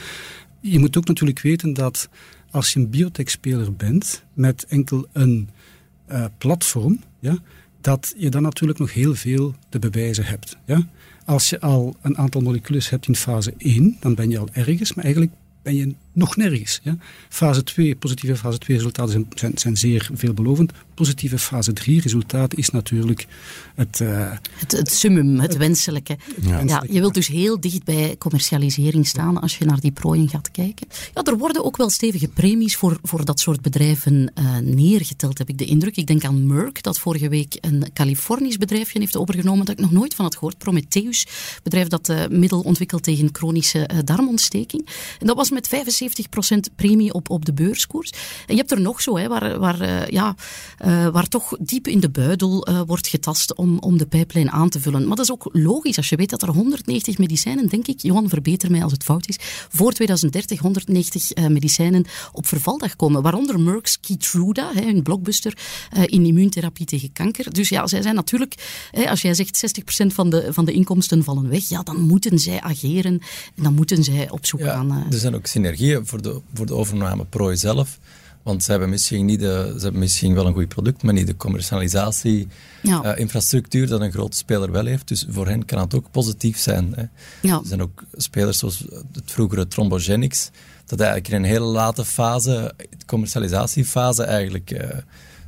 [0.62, 2.10] Je moet ook natuurlijk weten dat
[2.52, 5.50] als je een biotech-speler bent met enkel een
[6.12, 7.38] uh, platform, ja,
[7.82, 10.58] dat je dan natuurlijk nog heel veel te bewijzen hebt.
[10.66, 10.88] Ja?
[11.26, 14.94] Als je al een aantal moleculen hebt in fase 1, dan ben je al ergens,
[14.94, 16.80] maar eigenlijk ben je nog nergens.
[16.84, 16.98] Ja?
[17.30, 20.72] Fase 2, positieve fase 2 resultaten zijn, zijn, zijn zeer veelbelovend.
[20.94, 23.28] Positieve fase 3 resultaat is natuurlijk
[23.76, 24.00] het...
[24.00, 26.18] Uh, het, het summum, het, wenselijke.
[26.42, 26.84] Ja.
[26.90, 30.88] je wilt dus heel dicht bij commercialisering staan als je naar die prooien gaat kijken.
[31.14, 35.50] Ja, er worden ook wel stevige premies voor, voor dat soort bedrijven uh, neergeteld, heb
[35.50, 35.98] ik de indruk.
[35.98, 39.92] Ik denk aan Merck, dat vorige week een Californisch bedrijfje heeft overgenomen dat ik nog
[39.92, 40.58] nooit van had gehoord.
[40.58, 41.28] Prometheus,
[41.64, 44.88] bedrijf dat uh, middel ontwikkelt tegen chronische darmontsteking.
[45.20, 48.12] En dat was met 75 70% premie op, op de beurskoers.
[48.46, 50.36] En je hebt er nog zo, hè, waar, waar, uh, ja,
[50.86, 54.70] uh, waar toch diep in de buidel uh, wordt getast om, om de pijplijn aan
[54.70, 55.08] te vullen.
[55.08, 58.30] Maar dat is ook logisch als je weet dat er 190 medicijnen, denk ik, Johan,
[58.30, 59.38] verbeter mij als het fout is,
[59.70, 63.22] voor 2030 190 medicijnen op vervaldag komen.
[63.22, 65.58] Waaronder Merck's Keytruda, hè, een blockbuster
[66.06, 67.54] in immuuntherapie tegen kanker.
[67.54, 71.24] Dus ja, zij zijn natuurlijk, hè, als jij zegt 60% van de, van de inkomsten
[71.24, 73.22] vallen weg, ja, dan moeten zij ageren
[73.56, 75.06] en dan moeten zij op zoek ja, gaan.
[75.12, 78.00] Er zijn ook synergieën voor de, voor de overname prooi zelf.
[78.44, 81.28] Want ze hebben misschien, niet de, ze hebben misschien wel een goed product, maar niet
[81.28, 83.88] de commercialisatie-infrastructuur ja.
[83.88, 85.08] dat een grote speler wel heeft.
[85.08, 86.94] Dus voor hen kan het ook positief zijn.
[86.96, 87.04] Hè.
[87.42, 87.60] Ja.
[87.60, 90.50] Er zijn ook spelers zoals het vroegere Thrombogenics,
[90.86, 92.74] dat eigenlijk in een hele late fase,
[93.06, 94.72] commercialisatiefase, eigenlijk...
[94.72, 94.80] Uh,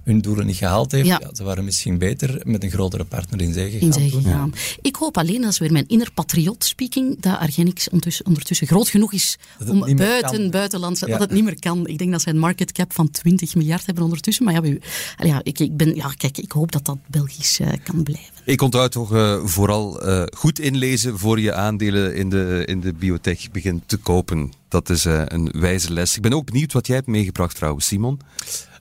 [0.10, 1.08] hun doelen niet gehaald heeft.
[1.08, 1.22] Ja.
[1.34, 4.02] ze waren misschien beter met een grotere partner in zee gegaan.
[4.02, 4.54] In gegaan.
[4.82, 8.88] Ik hoop alleen, dat is weer mijn inner patriot speaking, dat Argenix ondertussen, ondertussen groot
[8.88, 11.88] genoeg is om buiten, buitenlandse, dat het niet meer kan.
[11.88, 14.46] Ik denk dat ze een market cap van 20 miljard hebben ondertussen.
[14.46, 14.78] Maar ja,
[15.18, 18.34] ja, ik, ik, ben, ja kijk, ik hoop dat dat Belgisch uh, kan blijven.
[18.44, 22.94] Ik onthoud toch uh, vooral uh, goed inlezen voor je aandelen in de, in de
[22.94, 24.52] biotech begint te kopen.
[24.68, 26.16] Dat is een wijze les.
[26.16, 28.20] Ik ben ook benieuwd wat jij hebt meegebracht trouwens, Simon.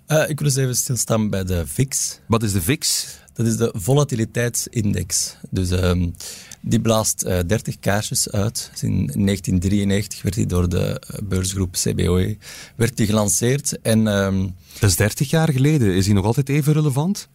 [0.08, 2.18] Uh, ik wil eens even stilstaan bij de VIX.
[2.26, 3.06] Wat is de VIX?
[3.32, 5.36] Dat is de volatiliteitsindex.
[5.50, 6.14] Dus um,
[6.60, 8.68] die blaast uh, 30 kaarsjes uit.
[8.72, 12.36] Dus in 1993 werd die door de beursgroep CBOE
[12.76, 13.80] werd die gelanceerd.
[13.80, 15.94] En, um, dat is 30 jaar geleden.
[15.94, 17.28] Is die nog altijd even relevant?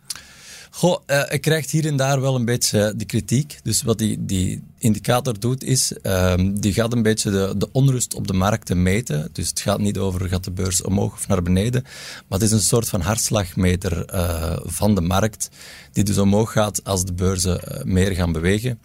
[0.75, 3.59] Goh, uh, hij krijgt hier en daar wel een beetje de kritiek.
[3.63, 8.13] Dus wat die, die indicator doet is, um, die gaat een beetje de, de onrust
[8.13, 9.29] op de markten meten.
[9.31, 11.81] Dus het gaat niet over gaat de beurs omhoog of naar beneden,
[12.27, 15.49] maar het is een soort van hartslagmeter uh, van de markt,
[15.91, 18.79] die dus omhoog gaat als de beurzen meer gaan bewegen.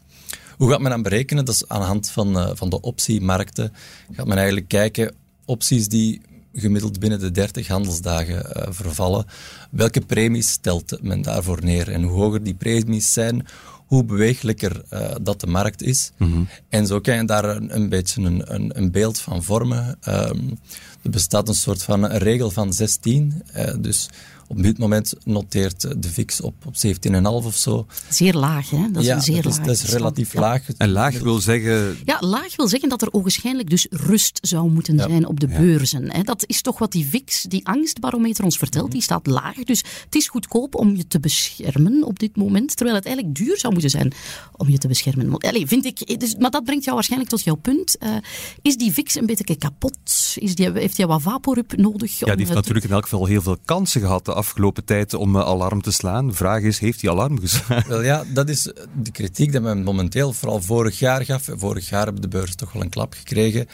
[0.57, 1.45] Hoe gaat men dan berekenen?
[1.45, 3.73] Dat is aan de hand van, van de optiemarkten.
[4.13, 6.21] Gaat men eigenlijk kijken, opties die
[6.61, 9.27] gemiddeld binnen de 30 handelsdagen uh, vervallen.
[9.71, 11.93] Welke premies stelt men daarvoor neer?
[11.93, 13.47] En hoe hoger die premies zijn,
[13.87, 16.13] hoe bewegelijker uh, dat de markt is.
[16.17, 16.43] Mhm.
[16.69, 19.99] En zo kan je daar een, een beetje een, een, een, beeld van vormen.
[20.09, 20.59] Um,
[21.03, 23.43] er bestaat een soort van een regel van 16.
[23.57, 24.09] Uh, dus
[24.49, 27.87] op dit moment noteert de VIX op, op 17,5 of zo.
[28.09, 28.91] Zeer laag, hè?
[28.91, 29.67] Dat is ja, een zeer dat laag.
[29.67, 30.63] dat is relatief laag.
[30.77, 31.99] En laag wil zeggen...
[32.05, 36.13] Ja, laag wil zeggen dat er ogenschijnlijk dus rust zou moeten zijn op de beurzen.
[36.13, 36.23] Hè?
[36.23, 38.85] Dat is toch wat die VIX, die angstbarometer ons vertelt.
[38.85, 38.93] Mhm.
[38.93, 39.55] Die staat laag.
[39.55, 42.77] Dus het is goedkoop om je te beschermen op dit moment.
[42.77, 44.13] Terwijl het eigenlijk duur zou moeten zijn
[44.57, 45.39] om je te beschermen.
[45.39, 47.97] Allee, vind ik, dus, maar dat brengt jou waarschijnlijk tot jouw punt.
[48.01, 48.17] Uh,
[48.63, 49.99] is die VIX een beetje kapot?
[50.35, 52.19] Is die, heeft hij wat vaporup nodig?
[52.19, 55.43] Ja, die heeft natuurlijk in elk geval heel veel kansen gehad afgelopen tijd om eh,
[55.43, 56.27] alarm te slaan.
[56.27, 57.89] De vraag is, heeft hij alarm geslagen?
[57.89, 58.63] Wel ja, dat is
[59.03, 61.49] de kritiek die men momenteel vooral vorig jaar gaf.
[61.53, 63.67] Vorig jaar hebben de beurs toch wel een klap gekregen.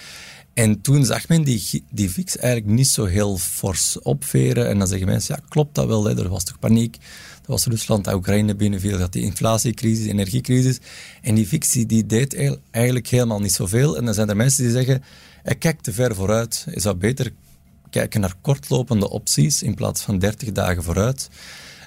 [0.54, 4.68] En toen zag men die, die VIX eigenlijk niet zo heel fors opveren.
[4.68, 6.18] En dan zeggen mensen, ja, klopt dat wel, hè?
[6.18, 6.96] er was toch paniek.
[7.34, 10.78] Er was Rusland, Oekraïne binnenviel, dat die inflatiecrisis, energiecrisis.
[11.22, 13.96] En die VIX die deed eigenlijk helemaal niet zoveel.
[13.96, 15.02] En dan zijn er mensen die zeggen,
[15.42, 16.66] hij kijkt te ver vooruit.
[16.74, 17.32] Je zou beter
[17.94, 21.28] kijken naar kortlopende opties in plaats van 30 dagen vooruit.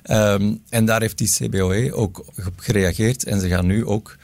[0.04, 3.24] Ehm, en daar heeft die CBOE ook op gereageerd.
[3.24, 4.18] En ze gaan nu ook,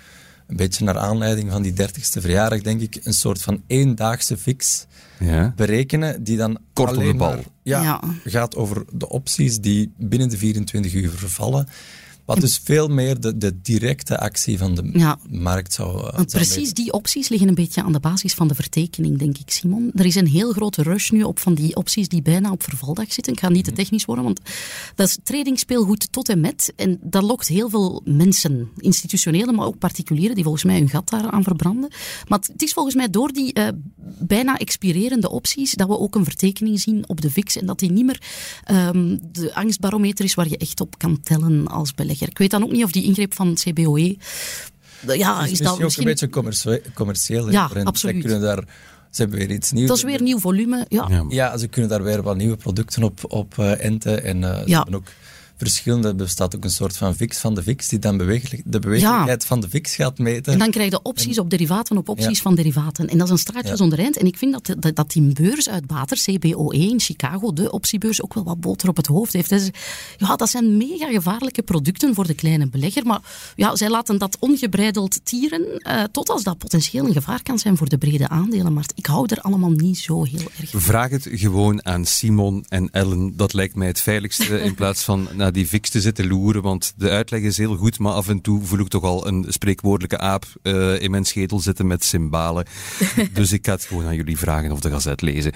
[0.47, 4.85] een beetje naar aanleiding van die 30ste verjaardag, denk ik, een soort van eendaagse fix
[5.19, 5.53] ja.
[5.55, 6.23] berekenen.
[6.23, 7.43] Die dan Kort op de bal.
[7.63, 11.67] ja, gaat over de opties die binnen de 24 uur vervallen.
[12.25, 16.93] Wat dus veel meer de, de directe actie van de markt zou, uh, Precies die
[16.93, 19.91] opties liggen een beetje aan de basis van de vertekening, denk ik, Simon.
[19.95, 23.13] Er is een heel grote rush nu op van die opties die bijna op vervaldag
[23.13, 23.33] zitten.
[23.33, 23.79] Ik ga niet te mhm.
[23.79, 24.39] technisch worden, want
[24.95, 26.73] dat is trading speelgoed tot en met.
[26.75, 31.09] En dat lokt heel veel mensen, institutionele, maar ook particulieren, die volgens mij hun gat
[31.09, 31.91] daar aan verbranden.
[32.27, 33.67] Maar het is volgens mij door die uh,
[34.19, 37.91] bijna expirerende opties dat we ook een vertekening zien op de VIX en dat die
[37.91, 38.21] niet meer
[38.71, 42.12] um, de angstbarometer is waar je echt op kan tellen als belegger.
[42.21, 44.17] Ik weet dan ook niet of die ingreep van het CBOE.
[45.07, 47.51] Ja, is, is dat misschien ook een beetje commercieel.
[47.51, 48.15] Ja, absoluut.
[48.15, 48.63] Ze kunnen daar
[49.13, 49.87] ze hebben weer iets nieuws.
[49.87, 51.25] Dat is weer nieuw volume, ja.
[51.29, 54.23] Ja, ze kunnen daar weer wat nieuwe producten op, op uh, enten.
[54.23, 55.07] En uh, ze hebben ook
[55.57, 56.07] verschillende.
[56.07, 59.59] Er bestaat ook een soort van fix van de fix die dan de bewegelijkheid van
[59.59, 60.53] de fix gaat meten.
[60.53, 63.07] En dan krijg je opties op derivaten op opties van derivaten.
[63.07, 63.75] En dat is een straatje ja.
[63.75, 64.17] zonder eind.
[64.17, 68.43] En ik vind dat, dat, dat die beursuitbater, CBOE in Chicago, de optiebeurs, ook wel
[68.43, 69.49] wat boter op het hoofd heeft.
[69.49, 69.69] Dus,
[70.17, 73.05] ja, dat zijn mega gevaarlijke producten voor de kleine belegger.
[73.05, 73.21] Maar
[73.55, 77.77] ja, zij laten dat ongebreideld tieren, uh, tot als dat potentieel een gevaar kan zijn
[77.77, 78.93] voor de brede aandelenmarkt.
[78.95, 80.81] Ik hou er allemaal niet zo heel erg van.
[80.81, 83.37] Vraag het gewoon aan Simon en Ellen.
[83.37, 86.93] Dat lijkt mij het veiligste in plaats van naar die fix te zitten loeren, want
[86.97, 90.17] de uitleg is heel goed, maar af en toe voel ik toch al een spreekwoordelijke
[90.17, 92.65] aap uh, in mijn schedel zitten met cymbalen.
[93.33, 95.51] dus ik ga het gewoon aan jullie vragen of de gazet lezen.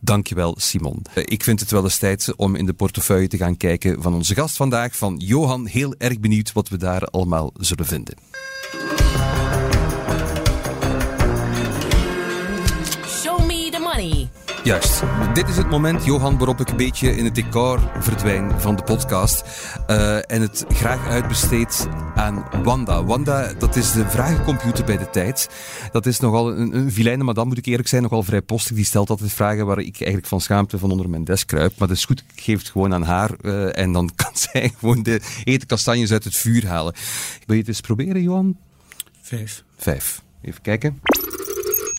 [0.00, 1.02] Dankjewel, Simon.
[1.14, 4.14] Uh, ik vind het wel eens tijd om in de portefeuille te gaan kijken van
[4.14, 5.66] onze gast vandaag, van Johan.
[5.66, 8.14] Heel erg benieuwd wat we daar allemaal zullen vinden.
[14.64, 15.02] Juist.
[15.34, 18.82] Dit is het moment, Johan, waarop ik een beetje in het decor verdwijn van de
[18.82, 19.44] podcast.
[19.90, 23.04] Uh, en het graag uitbesteed aan Wanda.
[23.04, 25.48] Wanda, dat is de vragencomputer bij de tijd.
[25.92, 28.76] Dat is nogal een, een vilijne madame, moet ik eerlijk zijn, nogal vrij postig.
[28.76, 31.72] Die stelt altijd vragen waar ik eigenlijk van schaamte van onder mijn desk kruip.
[31.78, 33.30] Maar dat is goed, ik geef het gewoon aan haar.
[33.42, 36.94] Uh, en dan kan zij gewoon de eten kastanjes uit het vuur halen.
[37.46, 38.56] Wil je het eens proberen, Johan?
[39.22, 39.64] Vijf.
[39.76, 40.22] Vijf.
[40.42, 41.00] Even kijken.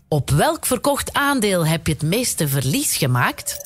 [0.09, 3.57] Op welk verkocht aandeel heb je het meeste verlies gemaakt?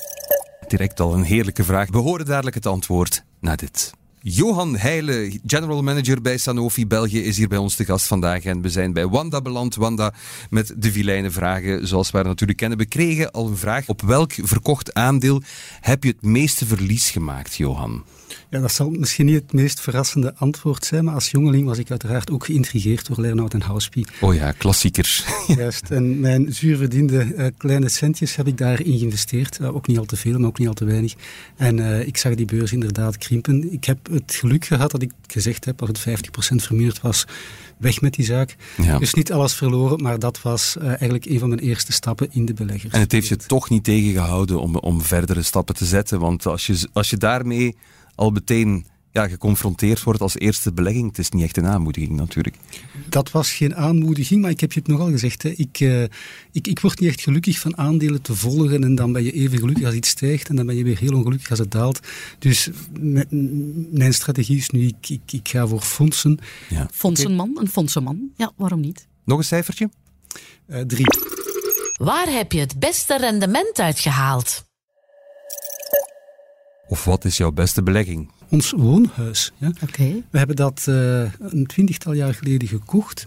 [0.68, 1.90] Direct al een heerlijke vraag.
[1.90, 3.92] We horen dadelijk het antwoord na dit.
[4.20, 8.44] Johan Heijlen, general manager bij Sanofi België, is hier bij ons te gast vandaag.
[8.44, 9.74] En we zijn bij Wanda beland.
[9.74, 10.14] Wanda
[10.50, 12.78] met de vilijne vragen, zoals we natuurlijk kennen.
[12.78, 13.88] We kregen al een vraag.
[13.88, 15.42] Op welk verkocht aandeel
[15.80, 18.04] heb je het meeste verlies gemaakt, Johan?
[18.50, 21.90] Ja, dat zal misschien niet het meest verrassende antwoord zijn, maar als jongeling was ik
[21.90, 24.06] uiteraard ook geïntrigeerd door Lernout en Houspie.
[24.20, 25.24] Oh ja, klassiekers.
[25.56, 29.58] Juist, en mijn zuurverdiende uh, kleine centjes heb ik daarin geïnvesteerd.
[29.60, 31.14] Uh, ook niet al te veel, maar ook niet al te weinig.
[31.56, 33.72] En uh, ik zag die beurs inderdaad krimpen.
[33.72, 37.24] Ik heb het geluk gehad dat ik gezegd heb, als het 50% vermeerd was,
[37.76, 38.56] weg met die zaak.
[38.82, 38.98] Ja.
[38.98, 42.54] Dus niet alles verloren, maar dat was eigenlijk een van mijn eerste stappen in de
[42.54, 42.92] beleggers.
[42.92, 46.66] En het heeft je toch niet tegengehouden om, om verdere stappen te zetten, want als
[46.66, 47.76] je, als je daarmee
[48.14, 51.08] al meteen ja, geconfronteerd wordt als eerste belegging.
[51.08, 52.56] Het is niet echt een aanmoediging natuurlijk.
[53.08, 55.42] Dat was geen aanmoediging, maar ik heb je het nogal gezegd.
[55.42, 55.48] Hè.
[55.48, 56.02] Ik, uh,
[56.52, 59.58] ik, ik word niet echt gelukkig van aandelen te volgen en dan ben je even
[59.58, 62.00] gelukkig als iets stijgt en dan ben je weer heel ongelukkig als het daalt.
[62.38, 62.70] Dus
[63.90, 66.38] mijn strategie is nu, ik, ik, ik ga voor fondsen.
[66.68, 66.88] Ja.
[66.92, 68.30] Fondsenman, een fondsenman.
[68.36, 69.06] Ja, waarom niet?
[69.24, 69.90] Nog een cijfertje?
[70.66, 71.06] Uh, drie.
[71.96, 74.64] Waar heb je het beste rendement uit gehaald?
[76.94, 78.30] Of wat is jouw beste belegging?
[78.48, 79.52] Ons woonhuis.
[79.56, 79.72] Ja.
[79.82, 80.22] Okay.
[80.30, 83.26] We hebben dat uh, een twintigtal jaar geleden gekocht.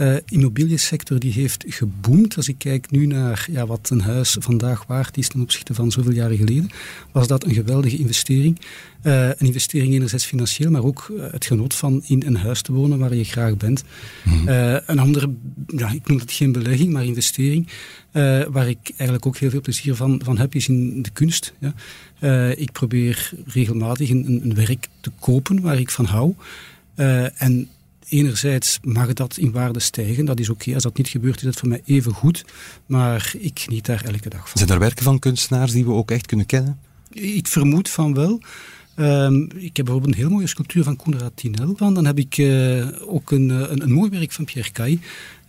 [0.00, 2.36] Uh, immobiliënsector die heeft geboomd.
[2.36, 5.90] Als ik kijk nu naar ja, wat een huis vandaag waard is ten opzichte van
[5.90, 6.70] zoveel jaren geleden,
[7.12, 8.60] was dat een geweldige investering.
[9.02, 12.72] Uh, een investering enerzijds financieel, maar ook uh, het genot van in een huis te
[12.72, 13.84] wonen waar je graag bent.
[14.24, 14.48] Mm.
[14.86, 15.30] een andere,
[15.66, 17.68] ja, ik noem het geen belegging, maar investering,
[18.50, 21.54] waar ik eigenlijk ook heel veel plezier van, van heb, is in de kunst.
[21.58, 22.50] Ja.
[22.50, 26.34] ik probeer regelmatig een, een, werk te kopen waar ik van hou.
[27.36, 27.68] en
[28.10, 30.24] enerzijds mag dat in waarde stijgen.
[30.24, 30.74] Dat is oké.
[30.74, 32.44] Als dat niet gebeurt, is dat voor mij even goed.
[32.86, 34.58] Maar ik geniet daar elke dag van.
[34.58, 36.78] Zijn er werken van kunstenaars die we ook echt kunnen kennen?
[37.12, 38.40] Ik vermoed van wel.
[38.96, 41.94] Um, ik heb bijvoorbeeld een heel mooie sculptuur van Konrad Tinel van.
[41.94, 44.98] Dan heb ik uh, ook een, een, een, mooi werk van Pierre Caille.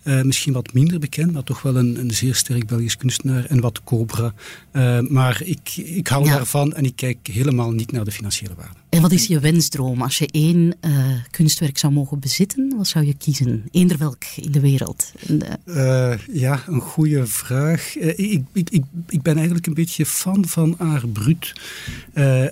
[0.04, 3.44] Uh, misschien wat minder bekend, maar toch wel een, een zeer sterk Belgisch kunstenaar.
[3.44, 4.32] En wat Cobra.
[4.72, 6.36] Uh, maar ik, ik hou ja.
[6.36, 8.81] daarvan en ik kijk helemaal niet naar de financiële waarde.
[8.92, 10.02] En wat is je wensdroom?
[10.02, 13.64] Als je één uh, kunstwerk zou mogen bezitten, wat zou je kiezen?
[13.70, 15.12] Eender welk in de wereld?
[15.26, 16.18] De...
[16.32, 17.96] ja, een goede vraag.
[17.96, 21.52] Ik, ik, ik, ik, ben eigenlijk een beetje fan van Art Brut.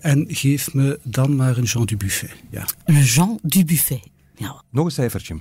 [0.01, 2.31] en geef me dan maar een Jean Dubuffet.
[2.51, 2.67] Ja.
[2.85, 4.03] Een Jean Dubuffet.
[4.37, 4.63] Ja.
[4.71, 5.39] Nog een cijfertje.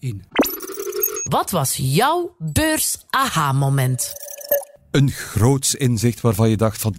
[0.00, 0.22] Eén.
[1.22, 4.12] Wat was jouw beurs-aha-moment?
[4.90, 6.96] Een groots inzicht waarvan je dacht van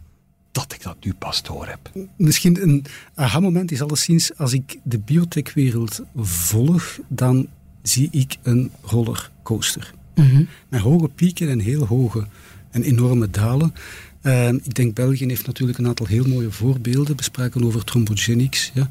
[0.55, 2.07] dat ik dat nu pas door heb.
[2.17, 7.47] Misschien een aha-moment is alleszins als ik de biotechwereld volg, dan
[7.81, 9.93] zie ik een rollercoaster.
[10.15, 10.47] Mm -hmm.
[10.69, 12.27] Met hoge pieken en heel hoge
[12.71, 13.73] en enorme dalen.
[14.23, 17.15] Uh, ik denk België heeft natuurlijk een aantal heel mooie voorbeelden.
[17.15, 18.89] We spraken over Thrombogenics, ja.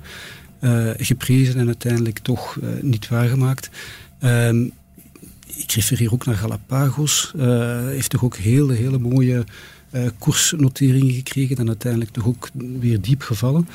[0.60, 3.70] Uh, geprezen en uiteindelijk toch uh, niet waargemaakt.
[4.20, 4.48] Uh,
[5.56, 7.32] ik refereer ook naar Galapagos.
[7.36, 9.44] Uh, heeft toch ook hele, hele mooie
[9.94, 11.56] uh, koersnoteringen gekregen.
[11.56, 12.48] En uiteindelijk toch ook
[12.80, 13.68] weer diep gevallen.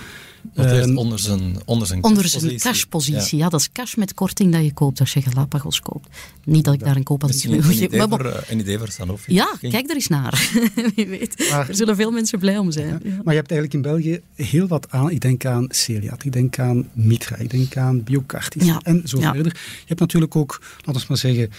[0.56, 2.60] Um, onder zijn, onder zijn onder cashpositie.
[2.60, 3.44] Zijn cashpositie, ja.
[3.44, 3.50] ja.
[3.50, 6.08] Dat is cash met korting dat je koopt als je Galapagos koopt.
[6.44, 6.86] Niet dat ik ja.
[6.86, 9.34] daar een koop aan wil een, idee voor, uh, een idee voor Sanofi.
[9.34, 10.52] Ja, kijk er eens naar.
[10.96, 11.50] Wie weet.
[11.50, 12.88] Maar, er zullen veel mensen blij om zijn.
[12.88, 13.00] Ja.
[13.04, 13.22] Ja.
[13.24, 15.10] Maar je hebt eigenlijk in België heel wat aan.
[15.10, 19.54] Ik denk aan Celiat, ik denk aan Mitra, ik denk aan Biocartis en zo verder.
[19.54, 21.50] Je hebt natuurlijk ook, laten we maar zeggen...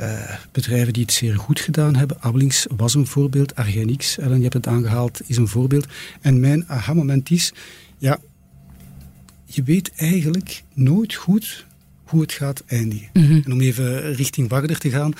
[0.00, 2.20] Uh, bedrijven die het zeer goed gedaan hebben.
[2.20, 5.86] Ablings was een voorbeeld, Argenix, Ellen, je hebt het aangehaald, is een voorbeeld.
[6.20, 7.52] En mijn aha-moment is,
[7.98, 8.18] ja,
[9.44, 11.66] je weet eigenlijk nooit goed
[12.04, 13.08] hoe het gaat eindigen.
[13.12, 13.42] Mm -hmm.
[13.44, 15.12] En om even richting Wagner te gaan,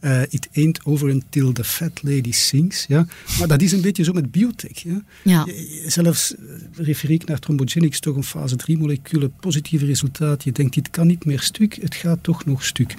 [0.00, 2.84] uh, it ain't over until the fat lady sings.
[2.88, 3.06] Ja?
[3.38, 4.82] Maar dat is een beetje zo met biotech.
[4.82, 5.02] Ja?
[5.24, 5.46] ja.
[5.86, 6.34] Zelfs
[6.74, 10.44] refereer ik naar Thrombogenics, toch een fase 3 moleculen, positieve resultaat.
[10.44, 12.94] Je denkt, dit kan niet meer stuk, het gaat toch nog stuk.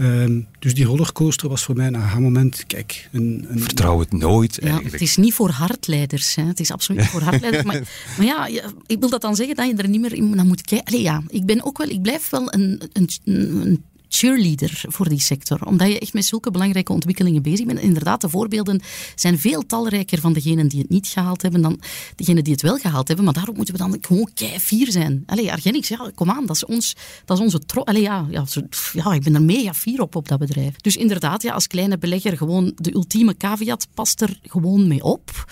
[0.00, 2.64] Um, dus die rollercoaster was voor mij een aha-moment.
[2.66, 3.60] Kijk, een, een...
[3.60, 4.58] Vertrouw het nooit.
[4.62, 6.34] Ja, het is niet voor hardleiders.
[6.34, 6.42] Hè.
[6.42, 7.64] Het is absoluut niet voor hardleiders.
[7.64, 7.82] maar,
[8.16, 8.46] maar, ja,
[8.86, 10.86] ik wil dat dan zeggen dat je er niet meer in naar moet kijken.
[10.86, 15.20] Allee, ja, ik ben ook wel, ik blijf wel een, een, een cheerleader voor die
[15.20, 15.66] sector.
[15.66, 17.80] Omdat je echt met zulke belangrijke ontwikkelingen bezig bent.
[17.80, 18.80] Inderdaad, de voorbeelden
[19.14, 21.80] zijn veel talrijker van degenen die het niet gehaald hebben dan
[22.16, 23.24] degenen die het wel gehaald hebben.
[23.24, 25.22] Maar daarom moeten we dan gewoon kei fier zijn.
[25.26, 27.82] Allee, Argenix, ja, kom aan, dat is, ons, dat is onze tro...
[27.82, 28.44] Allee, ja, ja,
[28.92, 30.76] ja, ik ben er mega fier op, op dat bedrijf.
[30.76, 35.46] Dus inderdaad, ja, als kleine belegger gewoon de ultieme caveat past er gewoon mee op.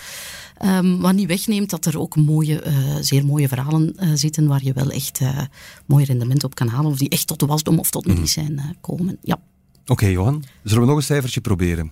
[0.65, 4.63] Um, wat niet wegneemt dat er ook mooie, uh, zeer mooie verhalen uh, zitten waar
[4.63, 5.41] je wel echt uh,
[5.85, 6.91] mooi rendement op kan halen.
[6.91, 8.15] Of die echt tot de wasdom of tot mhm.
[8.15, 8.75] medicijn mm.
[8.81, 9.17] komen.
[9.21, 9.33] Ja.
[9.33, 10.43] Oké, okay, Johan.
[10.63, 11.91] Zullen we nog een cijfertje proberen?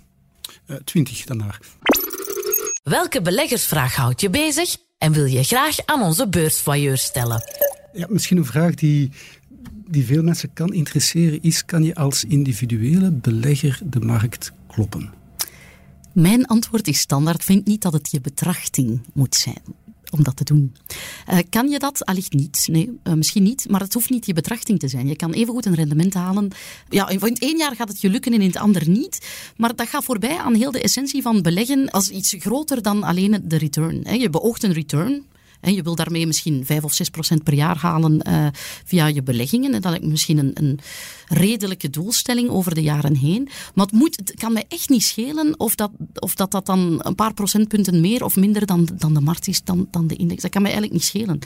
[0.83, 1.55] Twintig daarna.
[2.83, 7.43] Welke beleggersvraag houdt je bezig en wil je graag aan onze beursvoyeur stellen?
[7.93, 9.11] Ja, misschien een vraag die,
[9.87, 15.13] die veel mensen kan interesseren is: kan je als individuele belegger de markt kloppen?
[16.15, 17.43] Mijn antwoord is standaard.
[17.43, 19.61] Vind niet dat het je betrachting moet zijn
[20.09, 20.75] om dat te doen.
[21.29, 22.05] Uh, kan je dat?
[22.05, 22.67] Allicht niet.
[22.71, 23.69] Nee, uh, misschien niet.
[23.69, 25.07] Maar het hoeft niet je betrachting te zijn.
[25.07, 26.51] Je kan evengoed een rendement halen.
[26.89, 29.27] Ja, in het één jaar gaat het je lukken en in het ander niet.
[29.57, 33.41] Maar dat gaat voorbij aan heel de essentie van beleggen als iets groter dan alleen
[33.43, 34.19] de return.
[34.19, 35.25] Je beoogt een return.
[35.65, 38.47] En je wil daarmee misschien 5 of 6 procent per jaar halen uh,
[38.85, 39.73] via je beleggingen.
[39.73, 40.79] En dat is misschien een, een,
[41.27, 43.49] redelijke doelstelling over de jaren heen.
[43.73, 46.99] Maar het, moet, het kan mij echt niet schelen of dat, of dat, dat dan
[47.03, 50.41] een paar procentpunten meer of minder dan, dan de markt is, dan, dan de index.
[50.41, 51.39] Dat kan mij eigenlijk niet schelen.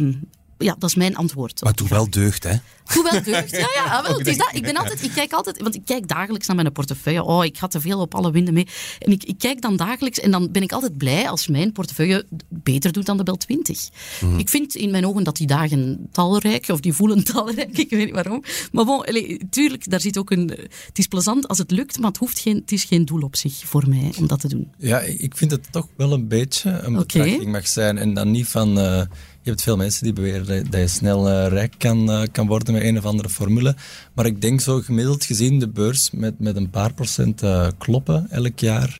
[0.00, 1.62] Um, ja, dat is mijn antwoord.
[1.62, 2.56] Maar doe wel deugd, hè?
[2.94, 3.84] Doe wel deugd, ja, ja.
[3.94, 4.50] Ah, wel, het is dat.
[4.52, 7.22] Ik, ben altijd, ik kijk altijd, want ik kijk dagelijks naar mijn portefeuille.
[7.22, 8.66] Oh, ik ga te veel op alle winden mee.
[8.98, 12.26] En ik, ik kijk dan dagelijks en dan ben ik altijd blij als mijn portefeuille
[12.48, 13.88] beter doet dan de Bel 20.
[14.20, 14.38] Mhm.
[14.38, 18.04] Ik vind in mijn ogen dat die dagen talrijk, of die voelen talrijk, ik weet
[18.04, 18.42] niet waarom.
[18.72, 19.04] Maar bon,
[19.50, 20.48] tuurlijk, daar zit ook een...
[20.86, 23.36] Het is plezant als het lukt, maar het, hoeft geen, het is geen doel op
[23.36, 24.72] zich voor mij om dat te doen.
[24.78, 27.98] Ja, ik vind het toch wel een beetje een betrachting mag zijn.
[27.98, 28.78] En dan niet van...
[28.78, 29.02] Uh,
[29.44, 32.74] je hebt veel mensen die beweren dat je snel uh, rijk kan, uh, kan worden
[32.74, 33.76] met een of andere formule.
[34.14, 37.42] Maar ik denk zo gemiddeld gezien de beurs met, met een paar procent
[37.78, 38.98] kloppen elk jaar.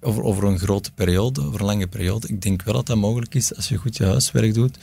[0.00, 2.28] over, over een grote periode, over een lange periode.
[2.28, 4.78] Ik denk wel dat dat mogelijk is als je goed je huiswerk doet.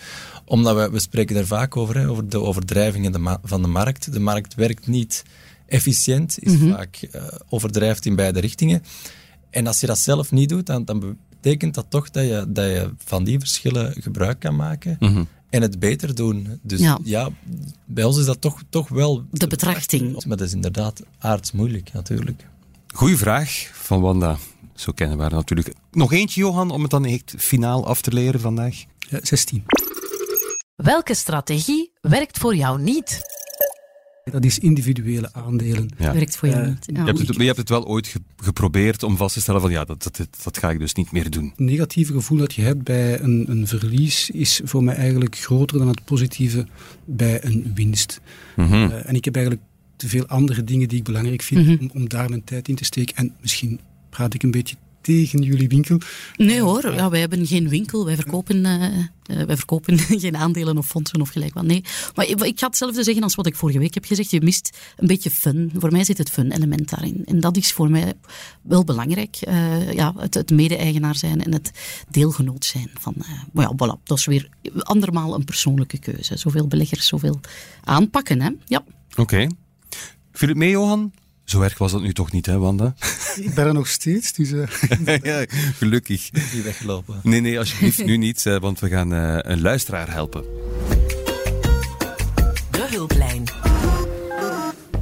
[0.46, 4.14] Omdat we, we spreken er vaak over, hè, over de overdrijvingen de van de markt.
[4.14, 5.24] De markt werkt niet
[5.66, 6.70] efficiënt, is mhm.
[6.70, 7.10] vaak
[7.50, 8.84] overdrijft in beide richtingen.
[9.50, 12.66] En als je dat zelf niet doet, dan, dan betekent dat toch dat je, dat
[12.66, 14.96] je van die verschillen gebruik kan maken.
[15.00, 15.24] Mhm.
[15.50, 16.60] En het beter doen.
[16.62, 17.30] Dus ja.
[17.86, 19.26] bij ons is dat toch, toch wel...
[19.32, 20.26] De betrachting.
[20.26, 22.46] Maar dat is inderdaad aardsmoeilijk, natuurlijk.
[22.88, 24.38] Goeie vraag van Wanda.
[24.76, 25.74] Zo kennen we haar natuurlijk.
[25.92, 28.84] Nog eentje, Johan, om het dan echt finaal af te leren vandaag.
[28.98, 29.64] Ja, 16.
[30.76, 33.22] Welke strategie werkt voor jou niet?
[34.32, 35.90] Dat is individuele aandelen.
[35.98, 36.14] Ja.
[36.14, 36.86] Werkt voor jou niet.
[36.86, 39.84] Je, hebt het, je hebt het wel ooit geprobeerd om vast te stellen van ja,
[39.84, 41.46] dat, dat, dat ga ik dus niet meer doen.
[41.46, 45.78] Het negatieve gevoel dat je hebt bij een, een verlies is voor mij eigenlijk groter
[45.78, 46.68] dan het positieve
[47.06, 48.22] bij een winst.
[48.56, 48.74] Mhm.
[48.74, 51.78] Eh, en ik heb eigenlijk te veel andere dingen die ik belangrijk vind mhm.
[51.80, 53.16] om, om daar mijn tijd in te steken.
[53.16, 55.98] En misschien praat ik een beetje tegen jullie winkel?
[56.36, 58.06] Nee hoor, ja, wij hebben geen winkel.
[58.06, 61.64] Wij verkopen, uh, wij verkopen geen aandelen of fondsen of gelijk wat.
[61.64, 61.84] Nee.
[62.16, 64.32] Maar ik ga hetzelfde zeggen als wat ik vorige week heb gezegd.
[64.32, 65.72] Je mist een beetje fun.
[65.78, 67.22] Voor mij zit het fun-element daarin.
[67.26, 68.14] En dat is voor mij
[68.62, 69.38] wel belangrijk.
[69.48, 71.72] Uh, ja, het, het mede-eigenaar zijn en het
[72.10, 72.90] deelgenoot zijn.
[73.00, 73.14] Van,
[73.52, 76.38] maar ja, voilà, dat is weer andermaal een persoonlijke keuze.
[76.38, 77.40] Zoveel beleggers, zoveel
[77.84, 78.42] aanpakken.
[78.42, 78.50] Hè?
[78.66, 78.84] Ja.
[79.12, 79.22] Oké.
[79.22, 79.50] Okay.
[80.32, 81.12] Viel het mee, Johan?
[81.44, 82.96] Zo erg was dat nu toch niet, hè, Wanda?
[83.36, 84.52] Ik ben er nog steeds, dus...
[85.06, 85.18] Uh...
[85.22, 85.46] ja,
[85.78, 86.32] gelukkig.
[86.32, 87.20] Niet weggelopen.
[87.24, 90.44] Nee, nee, alsjeblieft nu niet, uh, want we gaan uh, een luisteraar helpen.
[92.72, 93.44] De hulplijn.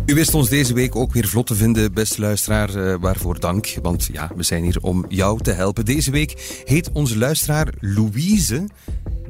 [0.05, 2.99] U wist ons deze week ook weer vlot te vinden, beste luisteraar.
[2.99, 5.85] waarvoor dank, want ja, we zijn hier om jou te helpen.
[5.85, 8.67] Deze week heet onze luisteraar Louise.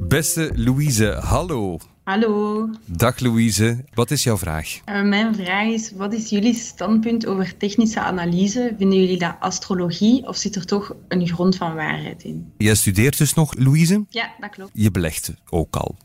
[0.00, 1.78] Beste Louise, hallo.
[2.04, 2.68] Hallo.
[2.86, 4.80] Dag Louise, wat is jouw vraag?
[4.88, 8.74] Uh, mijn vraag is, wat is jullie standpunt over technische analyse?
[8.78, 12.52] Vinden jullie dat astrologie of zit er toch een grond van waarheid in?
[12.58, 14.04] Jij studeert dus nog, Louise?
[14.08, 14.70] Ja, dat klopt.
[14.74, 15.96] Je belegt ook al?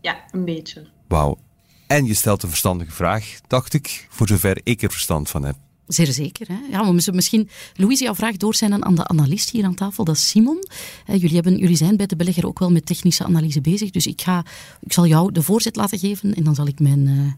[0.00, 0.86] Ja, een beetje.
[1.08, 1.38] Wauw.
[1.86, 5.56] En je stelt een verstandige vraag, dacht ik, voor zover ik er verstand van heb.
[5.86, 6.46] Zeer zeker.
[6.48, 6.58] Hè?
[6.70, 10.16] Ja, we moeten misschien, Louise, jouw vraag doorzenden aan de analist hier aan tafel, dat
[10.16, 10.66] is Simon.
[11.06, 14.22] jullie, hebben, jullie zijn bij de belegger ook wel met technische analyse bezig, dus ik,
[14.22, 14.44] ga,
[14.80, 17.32] ik zal jou de voorzet laten geven en dan zal ik mijn, uh,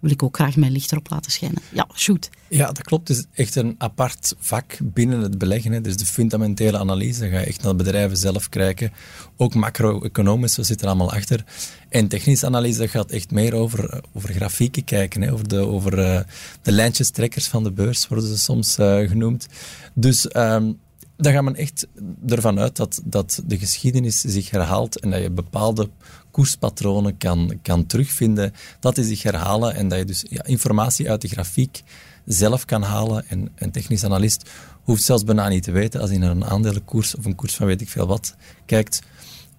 [0.00, 1.62] wil ik ook graag mijn licht erop laten schijnen.
[1.72, 2.30] Ja, shoot.
[2.48, 3.08] Ja, dat klopt.
[3.08, 5.82] Het is echt een apart vak binnen het beleggen.
[5.82, 8.92] Dus de fundamentele analyse, ga je echt naar bedrijven zelf kijken.
[9.36, 11.44] Ook macro-economisch, we zitten er allemaal achter.
[11.88, 15.32] En technische analyse gaat echt meer over, over grafieken kijken, hè.
[15.32, 16.20] over, de, over uh,
[16.62, 19.46] de lijntjestrekkers van de beurs, worden ze soms uh, genoemd.
[19.94, 20.78] Dus um,
[21.20, 21.86] dan gaat men echt
[22.26, 25.88] ervan uit dat, dat de geschiedenis zich herhaalt en dat je bepaalde
[26.30, 31.20] koerspatronen kan, kan terugvinden, dat die zich herhalen en dat je dus ja, informatie uit
[31.20, 31.82] de grafiek
[32.24, 33.28] zelf kan halen.
[33.28, 34.50] En een technisch analist
[34.82, 37.66] hoeft zelfs bijna niet te weten, als hij naar een aandelenkoers of een koers van
[37.66, 38.34] weet ik veel wat
[38.66, 39.00] kijkt,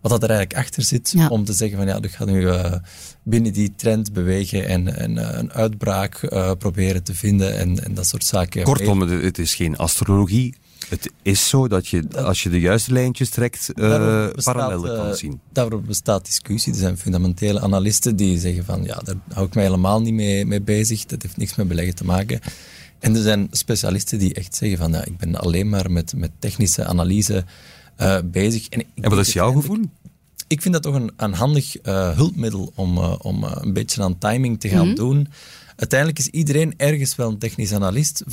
[0.02, 2.74] wat dat er eigenlijk achter zit, om te zeggen van ja, ik ga nu uh,
[3.24, 7.94] binnen die trend bewegen en, en uh, een uitbraak uh, proberen te vinden en, en
[7.94, 8.64] dat soort zaken.
[8.64, 10.56] Kortom, het is geen astrologie,
[10.90, 15.40] het is zo dat je, als je de juiste lijntjes trekt, uh, parallellen kan zien.
[15.54, 16.74] Daarover bestaat discussie.
[16.74, 20.46] Er zijn fundamentele analisten die zeggen van, ja, daar hou ik mij helemaal niet mee,
[20.46, 21.06] mee bezig.
[21.06, 22.40] Dat heeft niks met beleggen te maken.
[23.00, 26.32] En er zijn specialisten die echt zeggen van, ja, ik ben alleen maar met, met
[26.40, 27.46] technische analyse
[27.98, 28.68] uh, bezig.
[28.70, 29.80] En, en wat is jouw gevoel?
[30.48, 34.60] Ik vind dat toch een, een handig uh, hulpmiddel om, om een beetje aan timing
[34.60, 34.96] te gaan mm -hmm.
[34.96, 35.28] doen
[35.82, 38.24] uiteindelijk is iedereen ergens wel een technisch analist.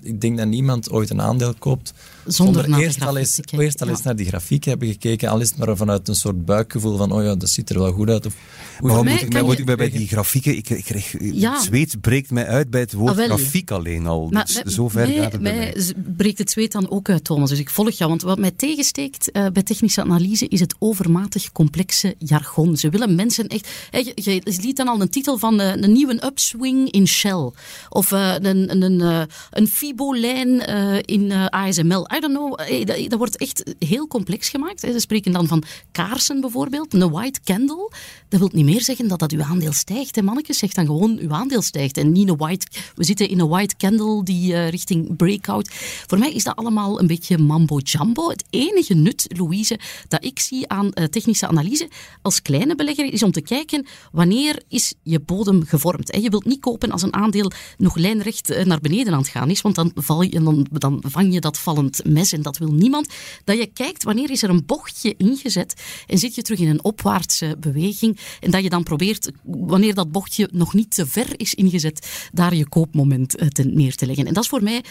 [0.00, 1.92] Ik denk dat niemand ooit een aandeel koopt
[2.26, 5.48] zonder, zonder eerst, al eens, eerst al eens naar die grafiek hebben gekeken, al is
[5.48, 8.26] het maar vanuit een soort buikgevoel van, oh ja, dat ziet er wel goed uit.
[8.26, 8.34] Of,
[8.78, 9.76] hoe mij, ik, mij, je...
[9.76, 11.52] bij die grafieken, ik, ik kreeg, ja.
[11.52, 14.28] het zweet breekt mij uit bij het woord ah, grafiek alleen al.
[14.30, 15.94] Maar, dus zo ver gaat het mij, mij.
[16.16, 17.50] breekt het zweet dan ook uit, Thomas.
[17.50, 21.52] Dus ik volg jou, want wat mij tegensteekt uh, bij technische analyse is het overmatig
[21.52, 22.76] complexe jargon.
[22.76, 23.68] Ze willen mensen echt...
[23.90, 27.50] je, je liet dan al een titel van uh, een nieuwe upswing in Shell.
[27.88, 30.60] Of uh, een, een, een, een FIBO-lijn
[31.06, 34.80] in ASML I don't know, dat, dat wordt echt heel complex gemaakt.
[34.80, 37.90] Ze spreken dan van kaarsen bijvoorbeeld, een white candle.
[38.28, 40.16] Dat wil niet meer zeggen dat dat uw aandeel stijgt.
[40.16, 41.96] Hè, mannetjes, zegt dan gewoon uw aandeel stijgt.
[41.96, 45.68] En niet een white, we zitten in een white candle die uh, richting breakout.
[46.06, 48.28] Voor mij is dat allemaal een beetje mambo jumbo.
[48.28, 51.88] Het enige nut, Louise, dat ik zie aan uh, technische analyse
[52.22, 56.12] als kleine belegger is om te kijken wanneer is je bodem gevormd.
[56.12, 56.18] Hè.
[56.18, 59.60] Je wilt niet kopen als een aandeel nog lijnrecht naar beneden aan het gaan is,
[59.60, 63.08] want dan, val je, dan, dan vang je dat vallend mes en dat wil niemand.
[63.44, 66.84] Dat je kijkt wanneer is er een bochtje ingezet en zit je terug in een
[66.84, 71.54] opwaartse beweging en dat je dan probeert, wanneer dat bochtje nog niet te ver is
[71.54, 74.26] ingezet, daar je koopmoment te, neer te leggen.
[74.26, 74.84] En dat is voor mij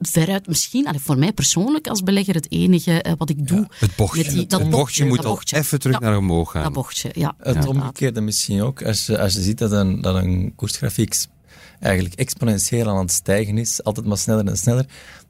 [0.00, 3.58] veruit misschien, voor mij persoonlijk als belegger het enige uh, wat ik doe.
[3.58, 4.24] Ja, het bochtje.
[4.24, 6.62] Met die, dat het bochtje, moet al even terug ja, naar omhoog gaan.
[6.62, 7.34] Dat bochtje, ja.
[7.38, 7.68] Het ja.
[7.68, 8.82] omgekeerde misschien ook.
[8.82, 11.14] Als je, als je ziet dat een, dat een koersgrafiek
[11.80, 14.86] eigenlijk exponentieel aan het stijgen is, altijd maar sneller en sneller,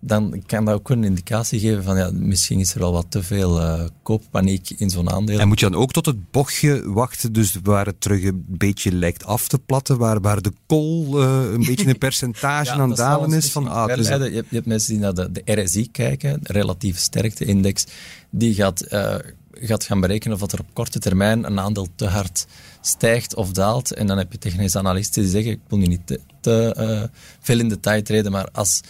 [0.07, 3.23] dan kan dat ook een indicatie geven van ja, misschien is er al wat te
[3.23, 5.39] veel uh, kooppaniek in zo'n aandeel.
[5.39, 8.93] En moet je dan ook tot het bochtje wachten, dus waar het terug een beetje
[8.93, 12.89] lijkt af te platten, waar, waar de kool uh, een beetje een percentage ja, aan
[12.89, 13.53] het dalen is?
[13.53, 16.53] Van, ah, dus je, hebt, je, hebt, mensen die naar de, de RSI kijken, de
[16.53, 17.85] relatieve sterkte-index,
[18.31, 18.85] die gaat...
[18.93, 19.15] Uh,
[19.61, 22.47] gaat gaan berekenen of er op korte termijn een aandeel te hard
[22.81, 23.93] stijgt of daalt.
[23.93, 27.09] En dan heb je technische analisten die zeggen, ik wil nu niet te, te
[27.41, 28.81] veel in detail treden, maar als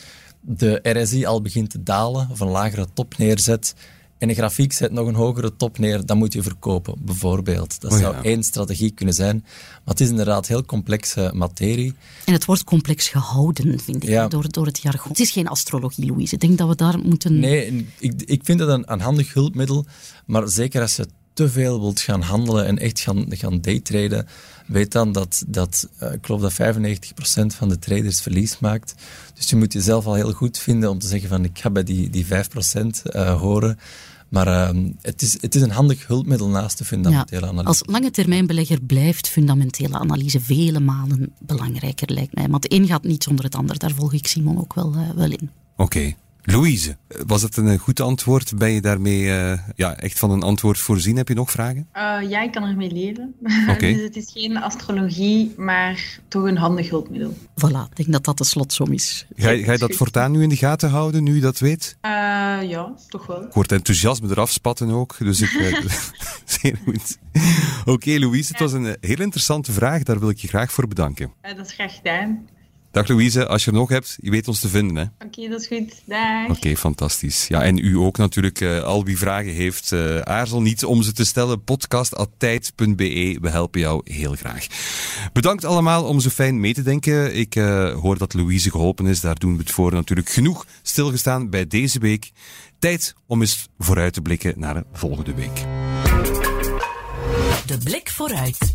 [0.46, 3.74] de RSI al begint te dalen, of een lagere top neerzet,
[4.18, 7.80] en de grafiek zet nog een hogere top neer, dan moet je verkopen, bijvoorbeeld.
[7.80, 8.22] Dat Oh, zou ja.
[8.22, 9.36] één strategie kunnen zijn.
[9.44, 11.94] Maar het is inderdaad heel complexe materie.
[12.24, 14.28] En het wordt complex gehouden, vind ik, Ja.
[14.28, 15.10] door, door het jargon.
[15.10, 16.34] Het is geen astrologie, Louise.
[16.34, 17.38] Ik denk dat we daar moeten...
[17.40, 19.86] Nee, ik, ik vind het een, een handig hulpmiddel,
[20.26, 24.26] maar zeker als je te veel wilt gaan handelen en echt gaan, gaan daytraden,
[24.66, 28.94] weet dan dat, dat uh, ik geloof dat 95% van de traders verlies maakt.
[29.34, 31.82] Dus je moet jezelf al heel goed vinden om te zeggen van ik ga bij
[31.82, 33.78] die, die 5% uh, horen.
[34.28, 37.68] Maar uh, het, is, het is een handig hulpmiddel naast de fundamentele Ja, analyse.
[37.68, 42.48] als lange termijnbelegger blijft fundamentele analyse vele malen belangrijker, lijkt mij.
[42.48, 43.78] Want het een gaat niet zonder het ander.
[43.78, 45.50] Daar volg ik Simon ook wel, uh, wel in.
[45.76, 46.14] Oké.
[46.48, 48.58] Louise, was het een goed antwoord?
[48.58, 51.16] Ben je daarmee uh, ja, echt van een antwoord voorzien?
[51.16, 51.88] Heb je nog vragen?
[51.96, 53.34] Uh, ja, ik kan ermee leven.
[53.70, 53.92] Oké.
[53.92, 57.32] dus het is geen astrologie, maar toch een handig hulpmiddel.
[57.32, 59.26] Voilà, ik denk dat dat de slotsom is.
[59.36, 61.96] Ga je, ga je dat voortaan nu in de gaten houden, nu je dat weet?
[62.02, 62.10] Uh,
[62.70, 63.44] ja, toch wel.
[63.44, 65.50] Ik hoor het enthousiasme eraf spatten ook, dus ik...
[66.60, 67.18] zeer goed.
[67.80, 70.02] Oké, okay, Louise, het was een heel interessante vraag.
[70.02, 71.32] Daar wil ik je graag voor bedanken.
[71.56, 72.48] dat is graag gedaan.
[72.96, 74.96] Dag Louise, als je er nog hebt, je weet ons te vinden.
[74.96, 75.02] hè?
[75.02, 76.02] Oké, okay, dat is goed.
[76.04, 76.42] Dag.
[76.42, 77.46] Oké, okay, fantastisch.
[77.48, 78.60] Ja, en u ook natuurlijk.
[78.60, 81.64] Uh, al wie vragen heeft, uh, aarzel niet om ze te stellen.
[81.64, 83.38] Podcast.tijd.be.
[83.40, 84.66] We helpen jou heel graag.
[85.32, 87.36] Bedankt allemaal om zo fijn mee te denken.
[87.36, 89.20] Ik uh, hoor dat Louise geholpen is.
[89.20, 92.30] Daar doen we het voor natuurlijk genoeg stilgestaan bij deze week.
[92.78, 95.64] Tijd om eens vooruit te blikken naar volgende week.
[97.66, 98.74] De blik vooruit.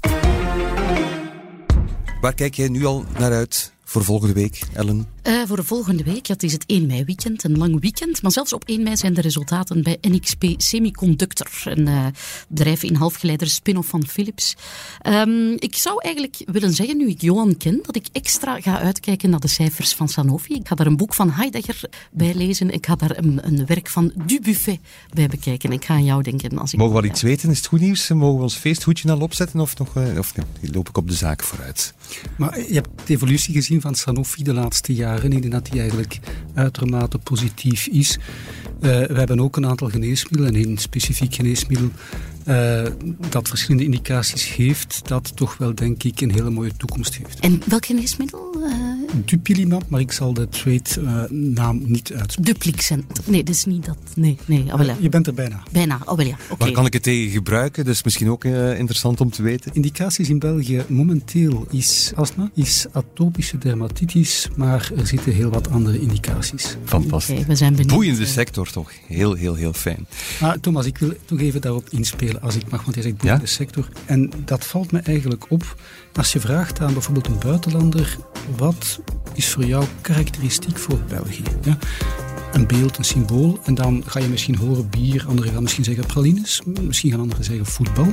[2.21, 5.07] Waar kijk jij nu al naar uit voor volgende week, Ellen?
[5.27, 8.21] Uh, voor de volgende week, het is het 1 mei weekend, een lang weekend.
[8.21, 12.05] Maar zelfs op 1 mei zijn de resultaten bij NXP Semiconductor, een uh,
[12.47, 14.55] bedrijf in halfgeleider spin-off van Philips.
[15.07, 19.29] Um, ik zou eigenlijk willen zeggen, nu ik Johan ken, dat ik extra ga uitkijken
[19.29, 20.53] naar de cijfers van Sanofi.
[20.53, 22.69] Ik ga daar een boek van Heidegger bij lezen.
[22.69, 24.79] Ik ga daar een, een werk van Dubuffet
[25.13, 25.71] bij bekijken.
[25.71, 26.57] Ik ga aan jou denken.
[26.57, 27.49] Als ik Mogen we wel iets weten?
[27.49, 28.09] Is het goed nieuws?
[28.09, 29.59] Mogen we ons feesthoedje al opzetten?
[29.59, 31.93] Of, nog, uh, of loop ik op de zaak vooruit?
[32.37, 35.31] Maar je hebt de evolutie gezien van Sanofi de laatste jaren.
[35.31, 36.19] Ik denk dat die eigenlijk
[36.53, 38.17] uitermate positief is.
[38.17, 41.89] Uh, we hebben ook een aantal geneesmiddelen en één specifiek geneesmiddel
[42.47, 42.83] uh,
[43.29, 47.39] dat verschillende indicaties heeft, dat toch wel, denk ik, een hele mooie toekomst heeft.
[47.39, 48.55] En welk geneesmiddel?
[48.57, 48.90] Uh...
[49.25, 52.53] Dupilimab, maar ik zal de trade-naam niet uitspreken.
[52.53, 53.27] Duplixent.
[53.27, 53.97] Nee, dat is niet dat.
[54.15, 54.73] Nee, nee.
[54.73, 54.95] Oh, ja.
[54.99, 55.63] Je bent er bijna.
[55.71, 56.37] Bijna, oh wel ja.
[56.43, 56.57] Okay.
[56.57, 57.85] Waar kan ik het tegen gebruiken?
[57.85, 59.71] Dat is misschien ook uh, interessant om te weten.
[59.73, 65.99] Indicaties in België momenteel is astma, is atopische dermatitis, maar er zitten heel wat andere
[65.99, 66.75] indicaties.
[66.83, 67.35] Fantastisch.
[67.35, 67.93] Okay, we zijn benieuwd.
[67.93, 68.91] Boeiende sector toch?
[69.07, 70.07] Heel, heel, heel fijn.
[70.41, 73.45] Maar Thomas, ik wil toch even daarop inspelen, als ik mag, want jij zegt boeiende
[73.45, 73.49] ja?
[73.49, 73.89] sector.
[74.05, 75.75] En dat valt me eigenlijk op
[76.13, 78.17] als je vraagt aan bijvoorbeeld een buitenlander,
[78.57, 78.99] wat
[79.33, 81.43] is voor jou karakteristiek voor België?
[81.63, 81.77] Ja?
[82.51, 86.05] Een beeld, een symbool, en dan ga je misschien horen bier, anderen gaan misschien zeggen
[86.05, 88.07] pralines, misschien gaan anderen zeggen voetbal.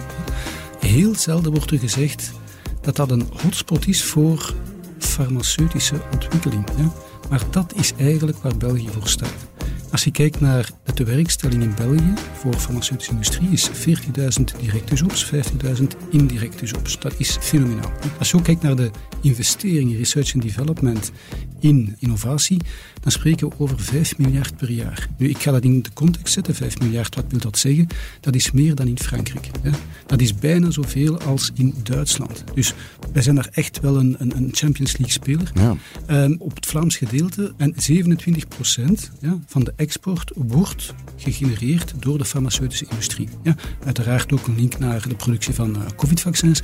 [0.81, 2.33] Heel zelden wordt er gezegd
[2.81, 4.55] dat dat een hotspot is voor
[4.99, 6.69] farmaceutische ontwikkeling.
[6.77, 6.93] Ja?
[7.31, 9.58] Maar dat is eigenlijk waar België voor staat.
[9.91, 14.95] Als je kijkt naar de tewerkstelling in België voor de farmaceutische industrie, is 40.000 directe
[14.95, 16.99] jobs, 50.000 indirecte jobs.
[16.99, 17.93] Dat is fenomenaal.
[18.19, 18.91] Als je ook kijkt naar de
[19.23, 21.13] investeringen, research and development
[21.61, 22.61] in innovatie,
[23.01, 25.09] dan spreken we over 5 miljard per jaar.
[25.19, 26.55] Nu, ik ga dat in de context zetten.
[26.55, 27.87] 5 miljard, wat wil dat zeggen?
[28.21, 29.51] Dat is meer dan in Frankrijk.
[29.63, 29.71] Hè?
[30.07, 32.45] Dat is bijna zoveel als in Duitsland.
[32.55, 32.75] Dus
[33.13, 35.53] wij zijn daar echt wel een, een, een Champions League speler.
[35.55, 35.77] Ja.
[36.25, 37.53] Um, op het Vlaams gedeelte.
[37.57, 43.29] En 27 procent ja, van de export wordt gegenereerd door de farmaceutische industrie.
[43.43, 43.55] Ja,
[43.85, 46.63] uiteraard ook een link naar de productie van uh, covid-vaccins.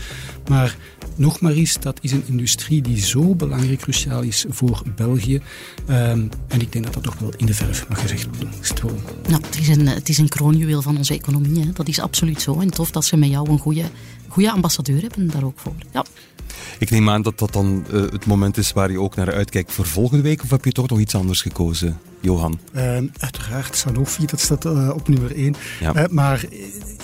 [0.49, 0.77] Maar
[1.17, 5.41] nog maar eens, dat is een industrie die zo belangrijk, cruciaal is voor België.
[5.91, 8.51] Um, en ik denk dat dat toch wel in de verf mag gezegd worden.
[9.29, 11.65] Nou, het, is een, het is een kroonjuweel van onze economie.
[11.65, 11.73] Hè.
[11.73, 12.61] Dat is absoluut zo.
[12.61, 13.83] En tof dat ze met jou een goede,
[14.35, 15.75] goede ambassadeur hebben daar ook voor.
[15.93, 16.05] Ja.
[16.79, 19.73] Ik neem aan dat dat dan uh, het moment is waar je ook naar uitkijkt
[19.73, 20.43] voor volgende week.
[20.43, 21.99] Of heb je toch nog iets anders gekozen?
[22.21, 22.59] Johan?
[22.75, 22.83] Uh,
[23.19, 25.55] uiteraard, Sanofi, dat staat uh, op nummer 1.
[25.81, 25.95] Ja.
[25.97, 26.45] Uh, maar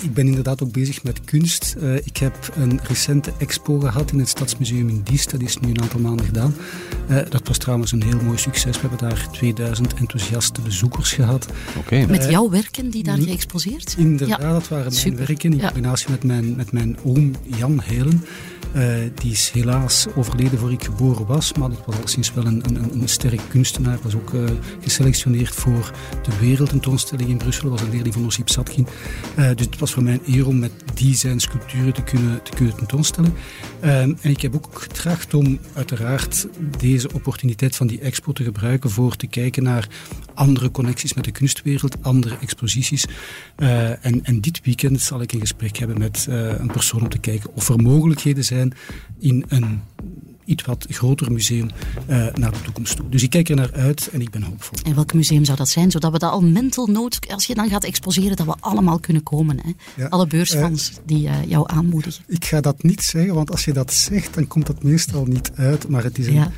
[0.01, 1.75] ik ben inderdaad ook bezig met kunst.
[2.03, 5.31] ik heb een recente expo gehad in het Stadsmuseum in Diest.
[5.31, 6.55] Dat is nu een aantal maanden gedaan.
[7.29, 8.81] dat was trouwens een heel mooi succes.
[8.81, 11.47] We hebben daar 2000 enthousiaste bezoekers gehad.
[11.77, 12.05] Okay.
[12.05, 14.05] met jouw werken die daar geëxposeerd zijn?
[14.05, 14.51] Inderdaad, ja.
[14.51, 15.65] dat waren mijn werken in ja.
[15.65, 18.23] combinatie met mijn, met mijn oom Jan Heilen.
[18.75, 22.45] Uh, die is helaas overleden voor ik geboren was, maar dat was al sinds wel
[22.45, 23.97] een, een, een sterk kunstenaar.
[24.01, 24.49] Was ook uh,
[24.81, 25.91] geselectioneerd voor
[26.23, 27.69] de wereldtentoonstelling in Brussel.
[27.69, 28.87] Dat was een leerling van Osip Satkin.
[29.39, 32.51] Uh, dus het was voor mij eer om met die zijn sculpturen te kunnen, te
[32.55, 33.33] kunnen tentoonstellen.
[33.79, 39.15] en ik heb ook getracht om uiteraard deze opportuniteit van die expo te gebruiken voor
[39.15, 39.87] te kijken naar
[40.33, 43.05] andere connecties met de kunstwereld, andere exposities.
[43.55, 47.55] en, en dit weekend zal ik een gesprek hebben met een persoon om te kijken
[47.55, 48.73] of er mogelijkheden zijn
[49.19, 49.81] in een
[50.51, 51.69] iets wat groter museum
[52.09, 53.09] uh, naar de toekomst toe.
[53.09, 54.77] Dus ik kijk er naar uit en ik ben hoopvol.
[54.83, 55.91] En welk museum zou dat zijn?
[55.91, 59.23] Zodat we dat al mental note, als je dan gaat exposeren, dat we allemaal kunnen
[59.23, 59.59] komen.
[59.63, 60.09] Hè?
[60.09, 62.23] Alle beursfans uh, die uh, jou aanmoedigen.
[62.27, 65.51] Ik ga dat niet zeggen, want als je dat zegt, dan komt dat meestal niet
[65.55, 65.87] uit.
[65.87, 66.51] Maar het is een ja.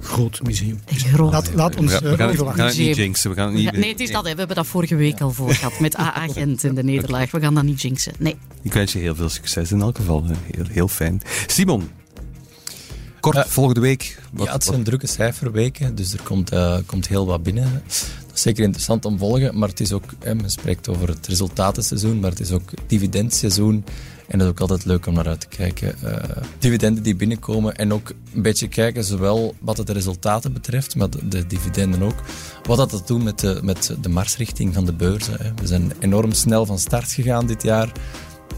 [0.00, 0.80] groot museum.
[0.86, 1.32] Groot.
[1.32, 1.98] Laat, laat ons...
[1.98, 3.30] we gaan, we gaan het niet jinxen.
[3.30, 4.24] We gaan het niet, nee, het is dat.
[4.24, 4.32] Hè.
[4.32, 7.30] We hebben dat vorige week al voor gehad met AA Gent in de nederlaag.
[7.30, 8.12] We gaan dat niet jinxen.
[8.18, 8.36] Nee.
[8.62, 10.24] Ik wens je heel veel succes in elk geval.
[10.50, 11.22] Heel, heel fijn.
[11.46, 11.88] Simon,
[13.22, 14.18] Kort, uh, volgende week.
[14.32, 17.82] Wat, ja, het zijn drukke cijferweken, dus er komt, uh, komt heel wat binnen.
[18.26, 21.08] Dat is zeker interessant om te volgen, maar het is ook, hè, men spreekt over
[21.08, 23.84] het resultatenseizoen, maar het is ook dividendseizoen.
[24.26, 25.94] En dat is ook altijd leuk om naar uit te kijken.
[26.04, 26.16] Uh,
[26.58, 31.10] dividenden die binnenkomen en ook een beetje kijken, zowel wat het de resultaten betreft, maar
[31.10, 32.20] de, de dividenden ook.
[32.62, 35.36] Wat dat, dat doet met de, met de marsrichting van de beurzen.
[35.42, 35.50] Hè.
[35.54, 37.92] We zijn enorm snel van start gegaan dit jaar.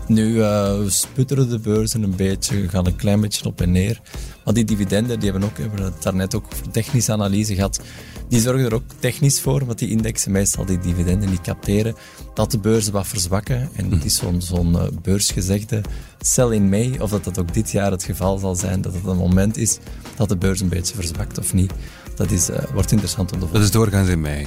[0.07, 4.01] Nu uh, sputteren de beurzen een beetje, gaan een klein beetje op en neer.
[4.45, 7.81] Maar die dividenden, die hebben ook, we het daarnet ook over technische analyse gehad,
[8.29, 11.95] die zorgen er ook technisch voor, want die indexen meestal die dividenden niet capteren,
[12.35, 13.69] dat de beurzen wat verzwakken.
[13.77, 15.81] En het is zo'n zo'n uh, beursgezegde,
[16.21, 19.05] sell in May, of dat dat ook dit jaar het geval zal zijn, dat het
[19.05, 19.79] een moment is
[20.17, 21.73] dat de beurs een beetje verzwakt of niet.
[22.15, 23.59] Dat is, uh, wordt interessant om te volgen.
[23.59, 24.47] Dat is doorgaans in mei.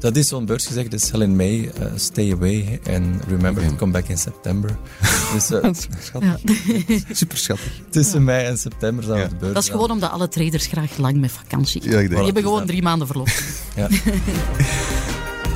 [0.00, 3.68] Dat is zo'n beursgezegde, sell in May, uh, stay away and remember okay.
[3.68, 4.76] to come back in September.
[5.32, 6.66] dus, uh, schattig.
[6.66, 6.98] Ja.
[7.20, 7.72] Super schattig.
[7.90, 9.54] Tussen mei en september zijn we de beurs.
[9.54, 12.02] Dat is gewoon omdat alle traders graag lang met vakantie gaan.
[12.02, 13.52] Ja, Die hebben gewoon drie maanden verlof.
[13.76, 13.88] ja.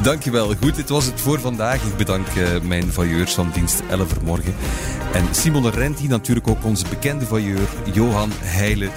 [0.02, 0.54] Dankjewel.
[0.54, 1.82] Goed, dit was het voor vandaag.
[1.82, 4.54] Ik bedank uh, mijn vailleurs van dienst 11 morgen.
[5.12, 8.90] En Simon Renti, natuurlijk ook onze bekende vailleur Johan Heijlen.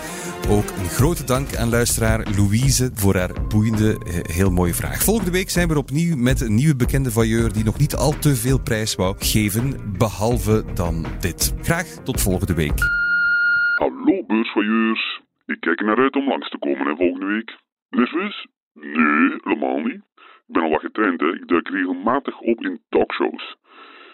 [0.46, 5.04] Ook een grote dank aan luisteraar Louise voor haar boeiende, eh, heel mooie vraag.
[5.04, 8.36] Volgende week zijn we opnieuw met een nieuwe bekende vailleur die nog niet al te
[8.36, 9.66] veel prijs wou geven,
[9.98, 11.56] behalve dan dit.
[11.62, 12.80] Graag tot volgende week.
[13.80, 15.22] Hallo beursvailleurs.
[15.46, 17.50] Ik kijk er naar uit om langs te komen hè, volgende week.
[17.90, 18.48] Nerveus?
[18.74, 20.02] Nee, helemaal niet.
[20.48, 21.22] Ik ben al wat getraind.
[21.22, 23.56] Ik duik regelmatig op in talkshows.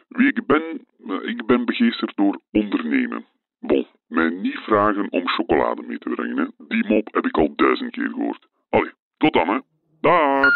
[0.08, 0.64] Wie ik ben?
[1.08, 3.26] Eh, ik ben begeesterd door ondernemen.
[3.60, 6.38] Bon, mij niet vragen om chocolade mee te brengen.
[6.38, 6.66] Hè.
[6.68, 8.48] Die mop heb ik al duizend keer gehoord.
[8.70, 9.60] Allee, tot dan hè.
[10.02, 10.52] Dag.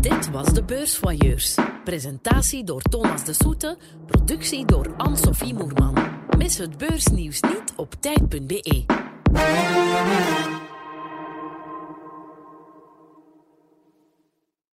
[0.00, 1.58] Dit was de Beursvoyeurs.
[1.84, 5.94] Presentatie door Thomas de Soete, productie door Anne-Sophie Moerman.
[6.38, 8.84] Mis het beursnieuws niet op tijd.be.